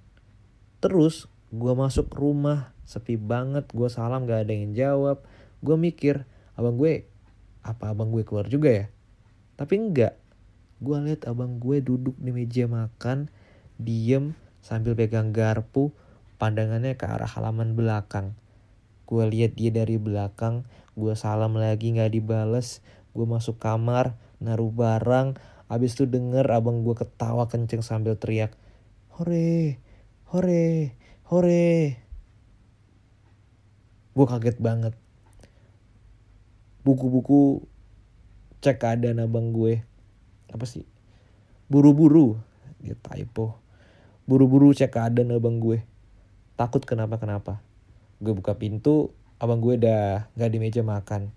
Terus 0.79 1.27
gue 1.51 1.73
masuk 1.75 2.11
rumah 2.15 2.71
sepi 2.83 3.19
banget 3.19 3.67
gue 3.71 3.87
salam 3.91 4.23
gak 4.23 4.47
ada 4.47 4.53
yang 4.55 4.71
jawab. 4.71 5.23
Gue 5.59 5.75
mikir 5.79 6.23
abang 6.55 6.79
gue 6.79 7.07
apa 7.63 7.91
abang 7.91 8.11
gue 8.11 8.23
keluar 8.27 8.47
juga 8.47 8.71
ya? 8.71 8.85
Tapi 9.59 9.79
enggak 9.79 10.19
gue 10.83 10.97
lihat 10.99 11.31
abang 11.31 11.63
gue 11.63 11.79
duduk 11.79 12.19
di 12.19 12.35
meja 12.35 12.67
makan 12.67 13.31
diem 13.79 14.35
sambil 14.63 14.95
pegang 14.95 15.35
garpu 15.35 15.91
pandangannya 16.39 16.95
ke 16.95 17.03
arah 17.03 17.27
halaman 17.27 17.75
belakang. 17.75 18.33
Gue 19.03 19.27
lihat 19.27 19.59
dia 19.59 19.69
dari 19.69 19.99
belakang 19.99 20.63
gue 20.95 21.13
salam 21.19 21.59
lagi 21.59 21.91
nggak 21.91 22.15
dibales. 22.15 22.79
Gue 23.11 23.27
masuk 23.27 23.59
kamar 23.59 24.15
naruh 24.39 24.71
barang. 24.71 25.35
Abis 25.67 25.99
itu 25.99 26.07
denger 26.07 26.47
abang 26.47 26.81
gue 26.87 26.95
ketawa 26.95 27.51
kenceng 27.51 27.83
sambil 27.83 28.15
teriak 28.15 28.55
hore 29.13 29.77
hore 30.31 30.95
hore. 31.27 31.99
Gue 34.15 34.25
kaget 34.25 34.57
banget. 34.63 34.95
Buku-buku 36.87 37.67
cek 38.63 38.79
keadaan 38.79 39.19
abang 39.19 39.51
gue. 39.51 39.83
Apa 40.51 40.63
sih? 40.63 40.87
Buru-buru. 41.67 42.39
Dia 42.83 42.99
typo 42.99 43.62
buru-buru 44.23 44.71
cek 44.71 44.95
keadaan 44.95 45.35
abang 45.35 45.59
gue. 45.59 45.83
Takut 46.55 46.83
kenapa 46.85 47.19
kenapa 47.19 47.59
gue 48.23 48.31
buka 48.31 48.55
pintu 48.55 49.11
abang 49.35 49.59
gue 49.59 49.75
udah 49.75 50.31
gak 50.39 50.51
di 50.53 50.57
meja 50.63 50.79
makan. 50.79 51.35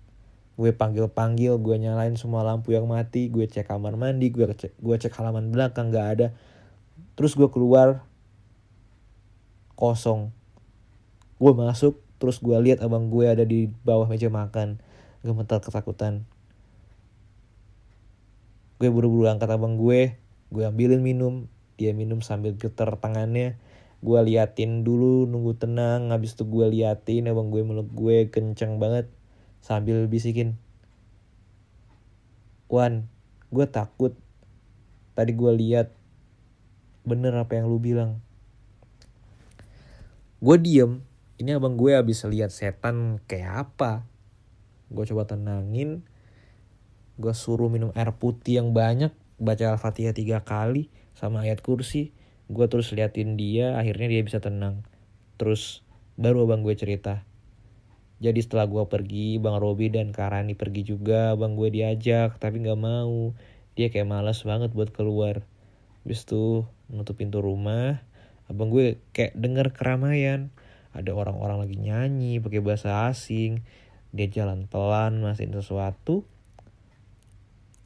Gue 0.55 0.71
panggil 0.71 1.11
panggil 1.11 1.59
gue 1.59 1.75
nyalain 1.75 2.15
semua 2.15 2.47
lampu 2.47 2.71
yang 2.71 2.87
mati 2.87 3.27
gue 3.27 3.43
cek 3.43 3.67
kamar 3.67 3.99
mandi 3.99 4.31
gue 4.31 4.47
cek 4.47 4.79
gue 4.79 4.95
cek 4.95 5.11
halaman 5.19 5.51
belakang 5.51 5.91
gak 5.91 6.07
ada. 6.17 6.27
Terus 7.19 7.35
gue 7.35 7.51
keluar 7.51 8.07
kosong. 9.75 10.31
Gue 11.37 11.51
masuk 11.51 11.99
terus 12.17 12.39
gue 12.39 12.55
lihat 12.55 12.79
abang 12.81 13.11
gue 13.11 13.27
ada 13.27 13.43
di 13.43 13.67
bawah 13.83 14.07
meja 14.07 14.31
makan. 14.31 14.79
Gemetar 15.27 15.59
ketakutan. 15.59 16.23
Gue 18.79 18.87
buru-buru 18.87 19.27
angkat 19.27 19.51
abang 19.51 19.75
gue 19.75 20.15
gue 20.47 20.63
ambilin 20.63 21.03
minum 21.03 21.51
dia 21.77 21.93
minum 21.93 22.25
sambil 22.25 22.57
getar 22.57 22.89
tangannya. 22.97 23.55
Gue 24.01 24.19
liatin 24.21 24.81
dulu 24.85 25.25
nunggu 25.25 25.57
tenang 25.57 26.09
habis 26.13 26.33
itu 26.33 26.45
gue 26.45 26.65
liatin 26.69 27.29
abang 27.29 27.49
gue 27.53 27.61
meluk 27.61 27.89
gue 27.93 28.29
kenceng 28.33 28.81
banget 28.81 29.09
sambil 29.61 30.05
bisikin. 30.09 30.57
Wan 32.67 33.07
gue 33.53 33.65
takut 33.69 34.17
tadi 35.15 35.31
gue 35.33 35.51
lihat 35.53 35.93
bener 37.05 37.33
apa 37.37 37.57
yang 37.57 37.69
lu 37.69 37.79
bilang. 37.79 38.21
Gue 40.41 40.57
diem 40.61 41.01
ini 41.37 41.53
abang 41.53 41.77
gue 41.77 41.93
habis 41.93 42.25
lihat 42.25 42.49
setan 42.49 43.21
kayak 43.29 43.69
apa. 43.69 44.05
Gue 44.89 45.05
coba 45.05 45.25
tenangin 45.29 46.05
gue 47.17 47.33
suruh 47.33 47.69
minum 47.69 47.89
air 47.97 48.13
putih 48.13 48.61
yang 48.61 48.77
banyak 48.77 49.09
baca 49.41 49.73
al-fatihah 49.73 50.13
tiga 50.13 50.45
kali 50.45 50.89
sama 51.17 51.49
ayat 51.49 51.65
kursi 51.65 52.13
gue 52.47 52.65
terus 52.71 52.95
liatin 52.95 53.35
dia 53.35 53.75
akhirnya 53.75 54.07
dia 54.07 54.21
bisa 54.23 54.39
tenang. 54.39 54.85
Terus 55.35 55.83
baru 56.15 56.47
abang 56.47 56.63
gue 56.63 56.77
cerita. 56.77 57.27
Jadi 58.17 58.39
setelah 58.41 58.65
gue 58.65 58.83
pergi 58.87 59.37
bang 59.37 59.57
Robi 59.59 59.93
dan 59.93 60.09
Karani 60.09 60.57
pergi 60.57 60.81
juga 60.87 61.35
abang 61.35 61.59
gue 61.59 61.73
diajak 61.73 62.39
tapi 62.39 62.63
nggak 62.63 62.79
mau. 62.79 63.35
Dia 63.75 63.91
kayak 63.91 64.07
malas 64.09 64.41
banget 64.47 64.71
buat 64.73 64.95
keluar. 64.95 65.43
Habis 66.07 66.23
itu 66.23 66.63
nutup 66.87 67.19
pintu 67.19 67.43
rumah 67.43 67.99
abang 68.47 68.71
gue 68.71 69.01
kayak 69.11 69.35
denger 69.35 69.75
keramaian. 69.75 70.49
Ada 70.95 71.13
orang-orang 71.13 71.67
lagi 71.67 71.77
nyanyi 71.77 72.39
pakai 72.39 72.63
bahasa 72.63 73.11
asing. 73.11 73.61
Dia 74.15 74.31
jalan 74.31 74.71
pelan 74.71 75.19
masihin 75.19 75.51
sesuatu. 75.51 76.23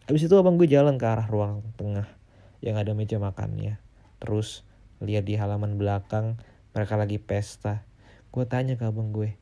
Habis 0.05 0.29
itu 0.29 0.35
abang 0.37 0.55
gue 0.61 0.69
jalan 0.69 1.01
ke 1.01 1.05
arah 1.09 1.25
ruang 1.25 1.65
tengah 1.75 2.20
yang 2.62 2.78
ada 2.78 2.93
meja 2.93 3.17
makannya. 3.17 3.82
Terus 4.21 4.63
lihat 5.02 5.26
di 5.26 5.36
halaman 5.36 5.82
belakang 5.82 6.38
mereka 6.71 6.95
lagi 6.95 7.17
pesta. 7.17 7.84
Gue 8.32 8.47
tanya 8.47 8.80
ke 8.80 8.88
abang 8.88 9.12
gue, 9.12 9.36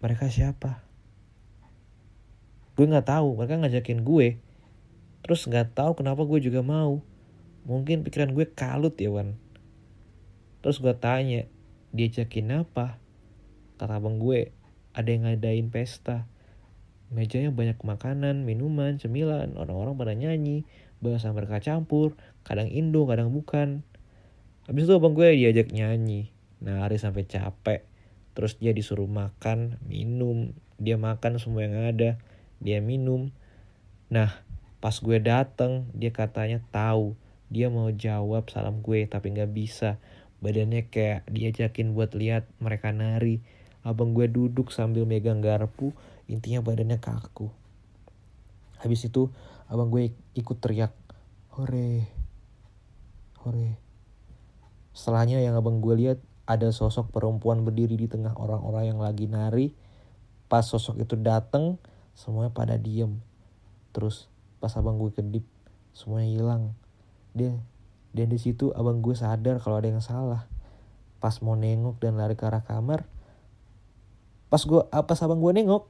mereka 0.00 0.32
siapa? 0.32 0.80
Gue 2.72 2.88
nggak 2.88 3.12
tahu, 3.12 3.36
mereka 3.36 3.60
ngajakin 3.60 4.00
gue. 4.00 4.40
Terus 5.20 5.44
nggak 5.44 5.76
tahu 5.76 6.00
kenapa 6.00 6.24
gue 6.24 6.40
juga 6.40 6.64
mau. 6.64 7.04
Mungkin 7.68 8.08
pikiran 8.08 8.32
gue 8.32 8.48
kalut 8.48 8.96
ya 8.96 9.12
Wan. 9.12 9.36
Terus 10.64 10.80
gue 10.80 10.96
tanya, 10.96 11.44
diajakin 11.92 12.64
apa? 12.64 12.96
Kata 13.76 14.00
abang 14.00 14.16
gue, 14.16 14.56
ada 14.96 15.08
yang 15.12 15.28
ngadain 15.28 15.68
pesta. 15.68 16.24
Mejanya 17.12 17.52
banyak 17.52 17.76
makanan, 17.84 18.48
minuman, 18.48 18.96
cemilan, 18.96 19.52
orang-orang 19.60 20.00
pada 20.00 20.16
nyanyi, 20.16 20.64
bahasa 21.00 21.32
mereka 21.32 21.58
campur, 21.64 22.16
kadang 22.44 22.68
Indo, 22.68 23.08
kadang 23.08 23.32
bukan. 23.32 23.84
Habis 24.68 24.86
itu 24.86 24.92
abang 24.94 25.16
gue 25.16 25.34
diajak 25.34 25.72
nyanyi, 25.72 26.30
nari 26.62 27.00
sampai 27.00 27.26
capek. 27.26 27.82
Terus 28.36 28.56
dia 28.60 28.70
disuruh 28.70 29.10
makan, 29.10 29.80
minum, 29.88 30.54
dia 30.78 30.94
makan 30.94 31.42
semua 31.42 31.66
yang 31.66 31.76
ada, 31.76 32.20
dia 32.62 32.78
minum. 32.78 33.34
Nah, 34.12 34.30
pas 34.78 34.94
gue 34.94 35.18
dateng, 35.18 35.88
dia 35.96 36.14
katanya 36.14 36.62
tahu, 36.70 37.18
dia 37.50 37.66
mau 37.66 37.90
jawab 37.90 38.46
salam 38.48 38.78
gue 38.80 39.10
tapi 39.10 39.34
nggak 39.34 39.50
bisa. 39.50 39.98
Badannya 40.40 40.88
kayak 40.88 41.28
diajakin 41.28 41.92
buat 41.92 42.14
lihat 42.16 42.48
mereka 42.62 42.94
nari. 42.94 43.42
Abang 43.82 44.12
gue 44.12 44.28
duduk 44.28 44.72
sambil 44.72 45.04
megang 45.04 45.42
garpu, 45.42 45.92
intinya 46.30 46.64
badannya 46.64 47.00
kaku. 47.00 47.50
Habis 48.80 49.10
itu 49.12 49.28
abang 49.70 49.86
gue 49.88 50.10
ikut 50.34 50.58
teriak, 50.58 50.90
hore, 51.54 52.10
hore. 53.38 53.78
Setelahnya 54.90 55.38
yang 55.38 55.54
abang 55.54 55.78
gue 55.78 55.94
lihat 55.94 56.18
ada 56.50 56.74
sosok 56.74 57.14
perempuan 57.14 57.62
berdiri 57.62 57.94
di 57.94 58.10
tengah 58.10 58.34
orang-orang 58.34 58.90
yang 58.90 58.98
lagi 58.98 59.30
nari. 59.30 59.70
Pas 60.50 60.66
sosok 60.66 60.98
itu 60.98 61.14
dateng, 61.14 61.78
semuanya 62.18 62.50
pada 62.50 62.74
diem. 62.74 63.22
Terus 63.94 64.26
pas 64.58 64.74
abang 64.74 64.98
gue 64.98 65.14
kedip, 65.14 65.46
semuanya 65.94 66.28
hilang. 66.34 66.62
Dia 67.30 67.54
dan 68.10 68.26
di 68.26 68.38
situ 68.42 68.74
abang 68.74 68.98
gue 68.98 69.14
sadar 69.14 69.62
kalau 69.62 69.78
ada 69.78 69.86
yang 69.86 70.02
salah. 70.02 70.50
Pas 71.22 71.38
mau 71.46 71.54
nengok 71.54 72.02
dan 72.02 72.18
lari 72.18 72.34
ke 72.34 72.42
arah 72.42 72.64
kamar, 72.64 73.06
pas 74.50 74.58
gue 74.64 74.82
apa 74.90 75.12
abang 75.20 75.38
gue 75.38 75.52
nengok, 75.52 75.86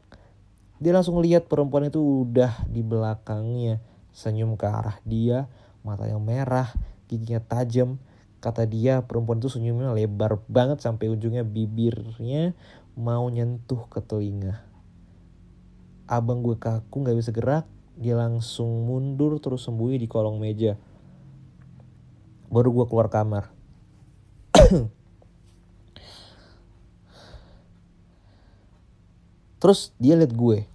dia 0.80 0.96
langsung 0.96 1.20
lihat 1.20 1.46
perempuan 1.46 1.86
itu 1.92 2.24
udah 2.26 2.64
di 2.66 2.80
belakangnya, 2.80 3.78
senyum 4.10 4.56
ke 4.56 4.66
arah 4.66 4.96
dia, 5.04 5.46
matanya 5.84 6.16
merah, 6.16 6.68
giginya 7.06 7.38
tajam, 7.44 8.00
Kata 8.40 8.64
dia 8.64 9.04
perempuan 9.04 9.36
itu 9.36 9.52
senyumnya 9.52 9.92
lebar 9.92 10.40
banget 10.48 10.80
sampai 10.80 11.12
ujungnya 11.12 11.44
bibirnya 11.44 12.56
mau 12.96 13.28
nyentuh 13.28 13.84
ke 13.92 14.00
telinga. 14.00 14.64
Abang 16.08 16.40
gue 16.40 16.56
kaku 16.56 17.04
gak 17.04 17.20
bisa 17.20 17.36
gerak, 17.36 17.68
dia 18.00 18.16
langsung 18.16 18.88
mundur 18.88 19.36
terus 19.44 19.68
sembunyi 19.68 20.00
di 20.00 20.08
kolong 20.08 20.40
meja. 20.40 20.80
Baru 22.48 22.72
gue 22.72 22.88
keluar 22.88 23.12
kamar. 23.12 23.52
terus 29.60 29.92
dia 30.00 30.16
liat 30.16 30.32
gue. 30.32 30.66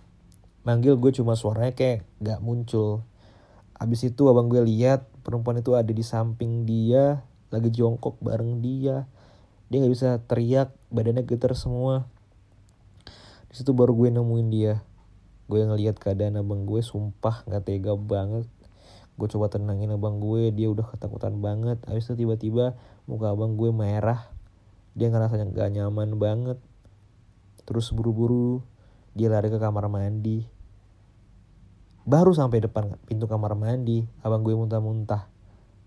Manggil 0.66 0.98
gue 0.98 1.12
cuma 1.14 1.34
suaranya 1.34 1.74
kayak 1.74 2.06
gak 2.22 2.40
muncul. 2.40 3.06
Abis 3.76 4.08
itu 4.08 4.24
abang 4.32 4.48
gue 4.48 4.64
lihat 4.64 5.10
perempuan 5.26 5.60
itu 5.60 5.76
ada 5.76 5.92
di 5.92 6.06
samping 6.06 6.64
dia 6.64 7.26
lagi 7.52 7.70
jongkok 7.74 8.22
bareng 8.22 8.64
dia. 8.64 9.10
Dia 9.68 9.82
nggak 9.82 9.94
bisa 9.94 10.10
teriak 10.30 10.72
badannya 10.94 11.26
getar 11.26 11.58
semua. 11.58 12.06
Di 13.50 13.56
situ 13.58 13.74
baru 13.74 13.98
gue 13.98 14.14
nemuin 14.14 14.48
dia. 14.54 14.74
Gue 15.46 15.62
ngeliat 15.66 15.98
keadaan 15.98 16.42
abang 16.42 16.66
gue 16.66 16.82
sumpah 16.82 17.46
nggak 17.50 17.64
tega 17.66 17.94
banget. 17.98 18.46
Gue 19.16 19.28
coba 19.32 19.48
tenangin 19.48 19.96
abang 19.96 20.20
gue 20.20 20.52
dia 20.52 20.68
udah 20.68 20.86
ketakutan 20.92 21.40
banget. 21.40 21.80
Habis 21.88 22.12
itu 22.12 22.26
tiba-tiba 22.28 22.76
muka 23.08 23.32
abang 23.32 23.56
gue 23.56 23.72
merah. 23.72 24.28
Dia 24.96 25.12
ngerasa 25.12 25.40
gak 25.52 25.72
nyaman 25.76 26.16
banget. 26.20 26.60
Terus 27.64 27.92
buru-buru 27.92 28.64
dia 29.16 29.32
lari 29.32 29.48
ke 29.48 29.56
kamar 29.56 29.88
mandi. 29.88 30.44
Baru 32.04 32.36
sampai 32.36 32.62
depan 32.62 33.00
pintu 33.08 33.32
kamar 33.32 33.56
mandi 33.56 34.04
abang 34.20 34.44
gue 34.44 34.52
muntah-muntah. 34.52 35.32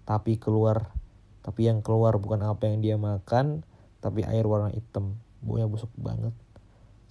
Tapi 0.09 0.41
keluar 0.41 0.97
tapi 1.45 1.69
yang 1.69 1.85
keluar 1.85 2.17
bukan 2.17 2.41
apa 2.49 2.67
yang 2.67 2.81
dia 2.81 2.97
makan 2.97 3.69
tapi 4.01 4.25
air 4.25 4.49
warna 4.49 4.73
hitam. 4.73 5.21
Baunya 5.45 5.69
busuk 5.69 5.93
banget. 6.01 6.33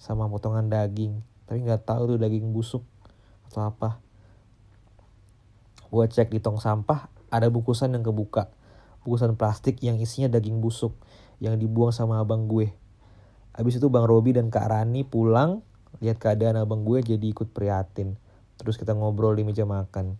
Sama 0.02 0.26
potongan 0.26 0.66
daging. 0.66 1.22
Tapi 1.46 1.62
nggak 1.62 1.86
tahu 1.86 2.14
tuh 2.14 2.18
daging 2.18 2.50
busuk 2.50 2.82
atau 3.46 3.70
apa. 3.70 4.02
Gue 5.88 6.04
cek 6.04 6.34
di 6.34 6.42
tong 6.42 6.58
sampah 6.58 7.08
ada 7.30 7.46
bungkusan 7.46 7.94
yang 7.94 8.02
kebuka. 8.02 8.50
Bungkusan 9.06 9.38
plastik 9.38 9.78
yang 9.86 10.02
isinya 10.02 10.34
daging 10.34 10.58
busuk 10.58 10.98
yang 11.38 11.54
dibuang 11.54 11.94
sama 11.94 12.18
abang 12.18 12.50
gue. 12.50 12.74
Abis 13.54 13.78
itu 13.78 13.86
bang 13.86 14.04
Robi 14.04 14.34
dan 14.34 14.50
kak 14.50 14.66
Rani 14.66 15.06
pulang 15.06 15.62
lihat 16.04 16.18
keadaan 16.22 16.58
abang 16.60 16.82
gue 16.86 17.02
jadi 17.02 17.26
ikut 17.30 17.50
prihatin 17.50 18.14
terus 18.58 18.78
kita 18.78 18.94
ngobrol 18.94 19.34
di 19.34 19.46
meja 19.46 19.66
makan 19.66 20.18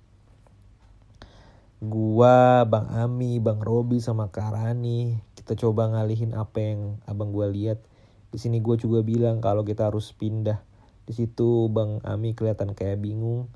gua, 1.79 2.67
Bang 2.67 2.91
Ami, 2.91 3.39
Bang 3.39 3.63
Robi 3.63 4.03
sama 4.03 4.35
Kak 4.35 4.51
Rani 4.51 5.29
kita 5.49 5.65
coba 5.65 5.89
ngalihin 5.89 6.37
apa 6.37 6.61
yang 6.61 7.01
abang 7.09 7.33
gua 7.33 7.49
lihat. 7.49 7.81
Di 8.29 8.37
sini 8.37 8.61
gua 8.61 8.77
juga 8.77 9.01
bilang 9.01 9.41
kalau 9.41 9.65
kita 9.65 9.89
harus 9.89 10.13
pindah. 10.13 10.61
Di 11.09 11.17
situ 11.17 11.73
Bang 11.73 12.05
Ami 12.05 12.37
kelihatan 12.37 12.77
kayak 12.77 13.01
bingung. 13.01 13.49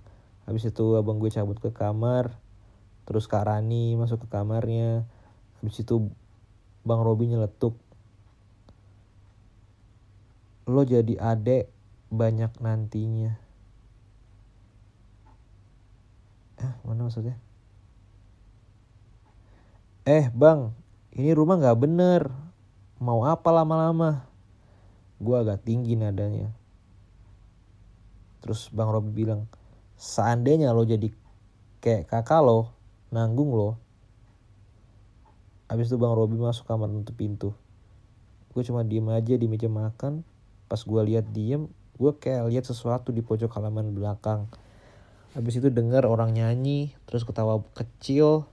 Habis 0.49 0.73
itu 0.73 0.97
abang 0.97 1.21
gue 1.21 1.29
cabut 1.29 1.61
ke 1.61 1.69
kamar. 1.69 2.33
Terus 3.05 3.29
Kak 3.29 3.45
Rani 3.45 3.93
masuk 4.01 4.25
ke 4.25 4.29
kamarnya. 4.33 5.05
Habis 5.61 5.85
itu 5.85 6.09
Bang 6.81 7.05
Robi 7.05 7.29
nyeletuk. 7.29 7.77
Lo 10.65 10.87
jadi 10.89 11.19
adek 11.21 11.69
banyak 12.13 12.53
nantinya. 12.61 13.41
Eh, 16.61 16.73
mana 16.85 17.09
maksudnya? 17.09 17.41
Eh 20.05 20.29
bang, 20.29 20.77
ini 21.17 21.33
rumah 21.33 21.57
gak 21.57 21.81
bener. 21.81 22.29
Mau 23.01 23.25
apa 23.25 23.49
lama-lama? 23.51 24.29
Gue 25.19 25.41
agak 25.41 25.65
tinggi 25.65 25.97
nadanya. 25.97 26.53
Terus 28.45 28.69
bang 28.69 28.93
Robi 28.93 29.11
bilang, 29.11 29.49
seandainya 29.97 30.71
lo 30.71 30.85
jadi 30.85 31.09
kayak 31.81 32.13
kakak 32.13 32.43
lo, 32.45 32.77
nanggung 33.09 33.57
lo. 33.57 33.81
Habis 35.67 35.89
itu 35.89 35.97
bang 35.97 36.13
Robi 36.13 36.37
masuk 36.37 36.69
kamar 36.69 36.93
nutup 36.93 37.17
pintu. 37.17 37.57
Gue 38.53 38.63
cuma 38.69 38.85
diem 38.85 39.09
aja 39.09 39.33
di 39.33 39.49
meja 39.49 39.71
makan. 39.73 40.21
Pas 40.69 40.83
gue 40.85 41.03
lihat 41.09 41.31
diem, 41.33 41.71
gue 42.03 42.19
kayak 42.19 42.51
lihat 42.51 42.67
sesuatu 42.67 43.15
di 43.15 43.23
pojok 43.23 43.55
halaman 43.55 43.95
belakang. 43.95 44.51
Habis 45.39 45.63
itu 45.63 45.71
dengar 45.71 46.03
orang 46.03 46.35
nyanyi, 46.35 46.91
terus 47.07 47.23
ketawa 47.23 47.63
kecil, 47.79 48.51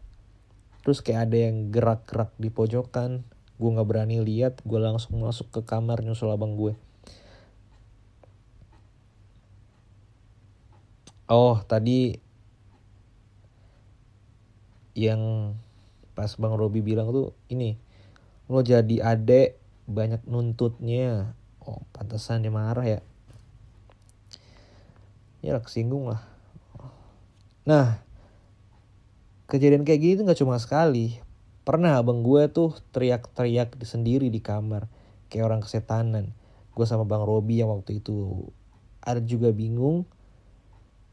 terus 0.85 1.01
kayak 1.01 1.33
ada 1.33 1.49
yang 1.49 1.73
gerak-gerak 1.73 2.29
di 2.37 2.53
pojokan. 2.53 3.25
Gue 3.57 3.69
nggak 3.73 3.89
berani 3.89 4.21
lihat 4.21 4.61
gue 4.61 4.77
langsung 4.77 5.25
masuk 5.25 5.49
ke 5.49 5.61
kamar 5.65 6.05
nyusul 6.05 6.29
abang 6.29 6.53
gue. 6.53 6.77
Oh 11.25 11.57
tadi 11.65 12.21
yang 14.93 15.53
pas 16.13 16.29
bang 16.37 16.53
Robi 16.53 16.81
bilang 16.81 17.13
tuh 17.13 17.37
ini 17.53 17.77
lo 18.49 18.61
jadi 18.61 19.17
adek 19.17 19.57
banyak 19.89 20.25
nuntutnya. 20.29 21.33
Oh 21.65 21.81
pantesan 21.93 22.45
dia 22.45 22.53
marah 22.53 22.85
ya 22.85 23.01
ya 25.39 25.59
kesinggung 25.63 26.11
lah. 26.11 26.21
Nah 27.63 28.03
kejadian 29.49 29.87
kayak 29.87 30.01
gini 30.01 30.13
tuh 30.19 30.25
gak 30.27 30.39
cuma 30.39 30.59
sekali. 30.59 31.19
Pernah 31.63 32.01
abang 32.01 32.25
gue 32.25 32.49
tuh 32.49 32.73
teriak-teriak 32.91 33.77
sendiri 33.85 34.27
di 34.33 34.41
kamar 34.41 34.89
kayak 35.29 35.45
orang 35.45 35.61
kesetanan. 35.61 36.33
Gue 36.73 36.85
sama 36.89 37.05
bang 37.05 37.23
Robi 37.23 37.61
yang 37.61 37.69
waktu 37.69 38.01
itu. 38.01 38.49
Ada 39.05 39.21
juga 39.23 39.53
bingung. 39.53 40.09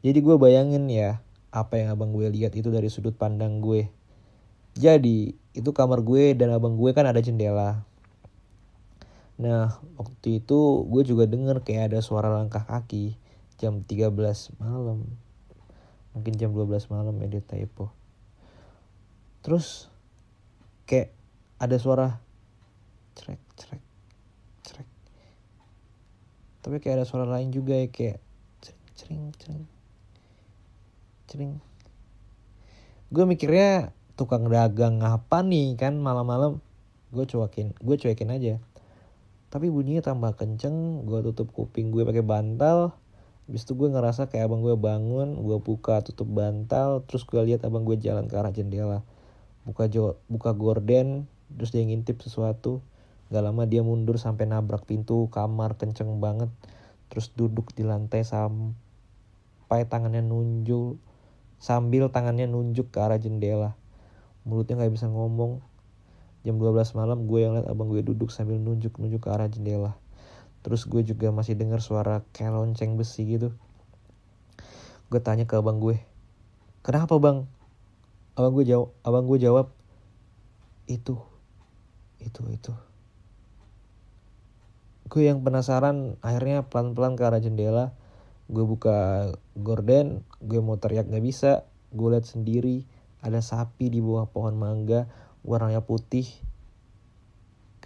Jadi 0.01 0.19
gue 0.21 0.35
bayangin 0.37 0.89
ya 0.89 1.21
apa 1.53 1.79
yang 1.79 1.93
abang 1.93 2.13
gue 2.13 2.29
lihat 2.29 2.53
itu 2.53 2.69
dari 2.69 2.89
sudut 2.89 3.15
pandang 3.15 3.63
gue. 3.63 3.89
Jadi 4.77 5.33
itu 5.57 5.69
kamar 5.73 6.05
gue 6.05 6.37
dan 6.37 6.53
abang 6.53 6.77
gue 6.77 6.93
kan 6.93 7.09
ada 7.09 7.17
jendela. 7.17 7.85
Nah 9.37 9.77
waktu 9.97 10.41
itu 10.41 10.85
gue 10.89 11.01
juga 11.05 11.25
denger 11.29 11.61
kayak 11.61 11.93
ada 11.93 11.99
suara 12.01 12.29
langkah 12.33 12.65
kaki 12.65 13.17
jam 13.57 13.81
13 13.85 14.13
malam. 14.61 15.05
Mungkin 16.13 16.33
jam 16.37 16.53
12 16.53 16.89
malam 16.89 17.13
ya 17.21 17.27
dia 17.29 17.43
typo. 17.43 17.93
Terus 19.45 19.91
kayak 20.87 21.11
ada 21.59 21.75
suara 21.81 22.21
cerek 23.17 23.41
cerek 23.57 23.83
cerek 24.61 24.87
tapi 26.63 26.77
kayak 26.79 27.01
ada 27.01 27.05
suara 27.09 27.25
lain 27.25 27.49
juga 27.49 27.75
ya 27.75 27.89
kayak 27.89 28.21
cering 28.95 29.33
cering 29.35 29.65
cering 31.27 31.53
gue 33.09 33.23
mikirnya 33.25 33.91
tukang 34.15 34.47
dagang 34.47 35.01
apa 35.01 35.41
nih 35.41 35.75
kan 35.75 35.97
malam-malam 35.97 36.63
gue 37.11 37.23
cuekin 37.23 37.71
gue 37.79 37.95
cuekin 37.95 38.33
aja. 38.35 38.59
Tapi 39.47 39.71
bunyinya 39.71 40.03
tambah 40.03 40.35
kenceng 40.35 41.07
gue 41.07 41.23
tutup 41.31 41.55
kuping 41.55 41.87
gue 41.87 42.03
pakai 42.03 42.19
bantal 42.19 42.91
Habis 43.47 43.63
itu 43.63 43.79
gue 43.79 43.87
ngerasa 43.87 44.27
kayak 44.27 44.51
abang 44.51 44.59
gue 44.59 44.75
bangun, 44.75 45.39
gue 45.39 45.57
buka 45.63 46.03
tutup 46.03 46.27
bantal, 46.27 47.07
terus 47.07 47.23
gue 47.23 47.39
lihat 47.47 47.63
abang 47.63 47.87
gue 47.87 47.95
jalan 47.95 48.27
ke 48.27 48.35
arah 48.35 48.51
jendela. 48.51 49.07
Buka 49.63 49.87
jo 49.87 50.19
buka 50.27 50.51
gorden, 50.51 51.31
terus 51.55 51.71
dia 51.71 51.79
ngintip 51.87 52.19
sesuatu. 52.19 52.83
Gak 53.31 53.39
lama 53.39 53.63
dia 53.63 53.87
mundur 53.87 54.19
sampai 54.19 54.51
nabrak 54.51 54.83
pintu 54.83 55.31
kamar 55.31 55.79
kenceng 55.79 56.19
banget. 56.19 56.51
Terus 57.07 57.31
duduk 57.39 57.71
di 57.71 57.87
lantai 57.87 58.27
sampai 58.27 59.87
tangannya 59.87 60.27
nunjuk, 60.27 60.99
sambil 61.55 62.11
tangannya 62.11 62.51
nunjuk 62.51 62.91
ke 62.91 62.99
arah 62.99 63.15
jendela. 63.15 63.79
Mulutnya 64.43 64.75
gak 64.75 64.91
bisa 64.91 65.07
ngomong. 65.07 65.63
Jam 66.43 66.59
12 66.59 66.99
malam 66.99 67.23
gue 67.31 67.39
yang 67.47 67.55
lihat 67.55 67.71
abang 67.71 67.87
gue 67.87 68.03
duduk 68.03 68.27
sambil 68.27 68.59
nunjuk-nunjuk 68.59 69.23
ke 69.23 69.29
arah 69.31 69.47
jendela 69.47 69.95
terus 70.67 70.83
gue 70.83 70.99
juga 70.99 71.31
masih 71.31 71.55
dengar 71.55 71.79
suara 71.79 72.27
kayak 72.35 72.51
lonceng 72.51 72.99
besi 72.99 73.23
gitu. 73.23 73.55
Gue 75.07 75.23
tanya 75.23 75.47
ke 75.47 75.55
abang 75.55 75.79
gue 75.79 75.95
kenapa 76.83 77.15
bang? 77.19 77.47
Abang 78.35 78.51
gue 78.55 78.67
jawab 78.67 78.91
abang 79.07 79.23
gue 79.27 79.39
jawab 79.39 79.71
itu 80.91 81.15
itu 82.19 82.41
itu. 82.51 82.75
Gue 85.07 85.31
yang 85.31 85.39
penasaran 85.39 86.19
akhirnya 86.19 86.67
pelan-pelan 86.67 87.15
ke 87.15 87.23
arah 87.23 87.39
jendela. 87.39 87.95
Gue 88.51 88.63
buka 88.63 89.31
gorden 89.55 90.23
gue 90.43 90.59
mau 90.59 90.75
teriak 90.75 91.07
gak 91.07 91.23
bisa. 91.23 91.67
Gue 91.95 92.11
lihat 92.11 92.27
sendiri 92.27 92.83
ada 93.23 93.39
sapi 93.39 93.87
di 93.87 94.03
bawah 94.03 94.27
pohon 94.27 94.59
mangga 94.59 95.07
warnanya 95.47 95.83
putih 95.83 96.27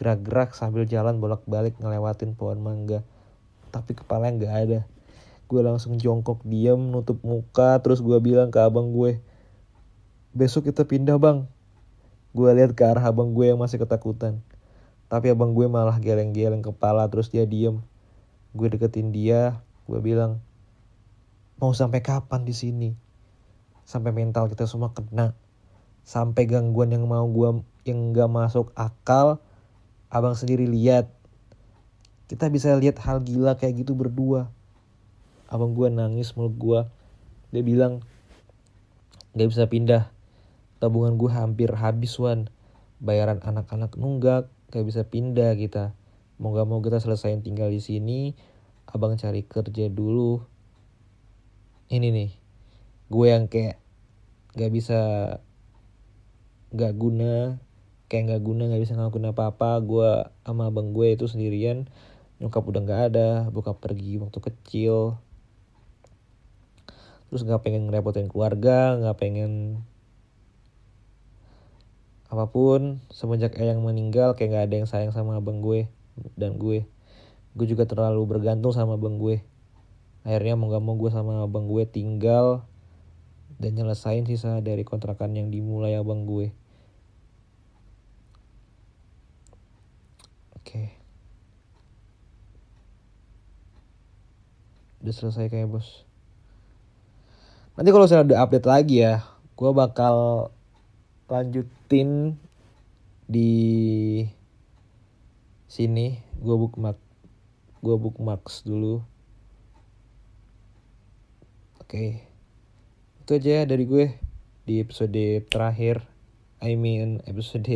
gerak-gerak 0.01 0.57
sambil 0.57 0.89
jalan 0.89 1.21
bolak-balik 1.21 1.77
ngelewatin 1.77 2.33
pohon 2.33 2.57
mangga. 2.57 3.05
Tapi 3.69 3.93
kepalanya 3.93 4.33
nggak 4.41 4.55
ada. 4.65 4.79
Gue 5.45 5.61
langsung 5.61 6.01
jongkok 6.01 6.41
diam 6.41 6.89
nutup 6.89 7.21
muka 7.21 7.77
terus 7.85 8.01
gue 8.01 8.17
bilang 8.17 8.49
ke 8.49 8.57
abang 8.57 8.89
gue 8.97 9.21
besok 10.33 10.73
kita 10.73 10.89
pindah 10.89 11.21
bang. 11.21 11.45
Gue 12.33 12.49
lihat 12.49 12.73
ke 12.73 12.81
arah 12.81 13.13
abang 13.13 13.37
gue 13.37 13.53
yang 13.53 13.61
masih 13.61 13.77
ketakutan. 13.77 14.41
Tapi 15.05 15.29
abang 15.29 15.53
gue 15.53 15.69
malah 15.69 16.01
geleng-geleng 16.01 16.65
kepala 16.65 17.05
terus 17.05 17.29
dia 17.29 17.45
diem. 17.45 17.77
Gue 18.57 18.73
deketin 18.73 19.13
dia 19.13 19.61
gue 19.85 20.01
bilang 20.01 20.41
mau 21.61 21.77
sampai 21.77 22.01
kapan 22.01 22.41
di 22.41 22.57
sini? 22.57 22.89
Sampai 23.85 24.09
mental 24.17 24.49
kita 24.49 24.65
semua 24.65 24.97
kena. 24.97 25.37
Sampai 26.01 26.49
gangguan 26.49 26.89
yang 26.89 27.05
mau 27.05 27.29
gue 27.29 27.61
yang 27.85 28.17
nggak 28.17 28.33
masuk 28.33 28.73
akal 28.73 29.37
abang 30.11 30.35
sendiri 30.35 30.67
lihat. 30.67 31.07
Kita 32.27 32.51
bisa 32.51 32.75
lihat 32.75 32.99
hal 33.01 33.23
gila 33.23 33.55
kayak 33.55 33.87
gitu 33.87 33.95
berdua. 33.95 34.51
Abang 35.47 35.75
gue 35.75 35.87
nangis 35.91 36.35
mulut 36.35 36.55
gue 36.55 36.81
dia 37.51 37.63
bilang 37.63 38.03
gak 39.35 39.47
bisa 39.47 39.67
pindah. 39.67 40.11
Tabungan 40.79 41.15
gue 41.19 41.31
hampir 41.31 41.71
habis 41.75 42.15
wan. 42.19 42.51
Bayaran 42.99 43.39
anak-anak 43.43 43.95
nunggak. 43.95 44.47
Gak 44.71 44.87
bisa 44.87 45.03
pindah 45.07 45.55
kita. 45.55 45.95
Mau 46.39 46.55
gak 46.55 46.67
mau 46.67 46.79
kita 46.79 46.99
selesaiin 47.03 47.43
tinggal 47.43 47.67
di 47.67 47.83
sini. 47.83 48.35
Abang 48.87 49.19
cari 49.19 49.43
kerja 49.43 49.91
dulu. 49.91 50.43
Ini 51.91 52.07
nih 52.07 52.31
gue 53.11 53.27
yang 53.27 53.51
kayak 53.51 53.83
gak 54.55 54.71
bisa 54.71 54.99
gak 56.71 56.95
guna 56.95 57.59
kayak 58.11 58.27
nggak 58.27 58.43
guna 58.43 58.67
nggak 58.67 58.83
bisa 58.83 58.99
ngelakuin 58.99 59.31
apa-apa 59.31 59.79
gue 59.79 60.11
sama 60.43 60.67
abang 60.67 60.91
gue 60.91 61.15
itu 61.15 61.31
sendirian 61.31 61.87
nyokap 62.43 62.59
udah 62.67 62.83
nggak 62.83 63.01
ada 63.15 63.29
buka 63.47 63.71
pergi 63.71 64.19
waktu 64.19 64.35
kecil. 64.43 65.15
Terus 67.31 67.47
nggak 67.47 67.63
pengen 67.63 67.87
ngerepotin 67.87 68.27
keluarga 68.27 68.99
nggak 68.99 69.15
pengen 69.15 69.79
apa 72.27 72.51
pun 72.51 72.99
semenjak 73.15 73.55
eyang 73.55 73.79
meninggal 73.79 74.35
kayak 74.35 74.49
nggak 74.51 74.65
ada 74.67 74.75
yang 74.83 74.89
sayang 74.91 75.15
sama 75.15 75.39
abang 75.39 75.63
gue 75.63 75.87
dan 76.35 76.59
gue. 76.59 76.83
Gue 77.55 77.67
juga 77.69 77.87
terlalu 77.87 78.27
bergantung 78.27 78.75
sama 78.75 78.99
abang 78.99 79.15
gue. 79.23 79.39
Akhirnya 80.27 80.59
mau 80.59 80.67
gak 80.67 80.83
mau 80.83 80.99
gue 80.99 81.09
sama 81.15 81.47
abang 81.47 81.71
gue 81.71 81.87
tinggal 81.87 82.67
dan 83.55 83.71
nyelesain 83.71 84.27
sisa 84.27 84.59
dari 84.59 84.83
kontrakan 84.83 85.31
yang 85.33 85.47
dimulai 85.47 85.95
abang 85.95 86.27
gue 86.27 86.51
Oke. 90.71 90.87
Udah 95.03 95.11
selesai 95.11 95.51
kayak 95.51 95.67
bos. 95.67 96.07
Nanti 97.75 97.91
kalau 97.91 98.07
saya 98.07 98.23
udah 98.23 98.39
update 98.39 98.71
lagi 98.71 99.03
ya, 99.03 99.19
gue 99.59 99.71
bakal 99.75 100.47
lanjutin 101.27 102.39
di 103.27 103.51
sini. 105.67 106.23
Gue 106.39 106.55
bookmark, 106.55 106.95
gue 107.83 107.95
bookmarks 107.99 108.63
dulu. 108.63 109.03
Oke, 111.83 112.23
itu 113.19 113.31
aja 113.35 113.59
ya 113.59 113.63
dari 113.67 113.83
gue 113.83 114.15
di 114.63 114.79
episode 114.79 115.43
terakhir. 115.51 116.07
I 116.63 116.79
mean 116.79 117.19
episode 117.27 117.67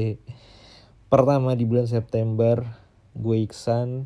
pertama 1.11 1.59
di 1.59 1.67
bulan 1.67 1.91
September 1.91 2.84
gue 3.15 3.37
Iksan. 3.47 4.05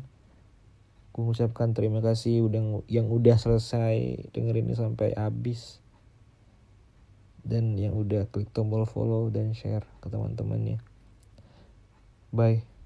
Gue 1.10 1.20
mengucapkan 1.26 1.74
terima 1.74 2.00
kasih 2.00 2.46
udah 2.46 2.86
yang 2.86 3.10
udah 3.10 3.36
selesai 3.36 4.30
dengerin 4.30 4.70
ini 4.70 4.76
sampai 4.78 5.12
habis. 5.18 5.82
Dan 7.42 7.74
yang 7.76 7.98
udah 7.98 8.30
klik 8.30 8.48
tombol 8.54 8.86
follow 8.86 9.28
dan 9.28 9.52
share 9.52 9.84
ke 10.00 10.06
teman-temannya. 10.08 10.78
Bye 12.30 12.79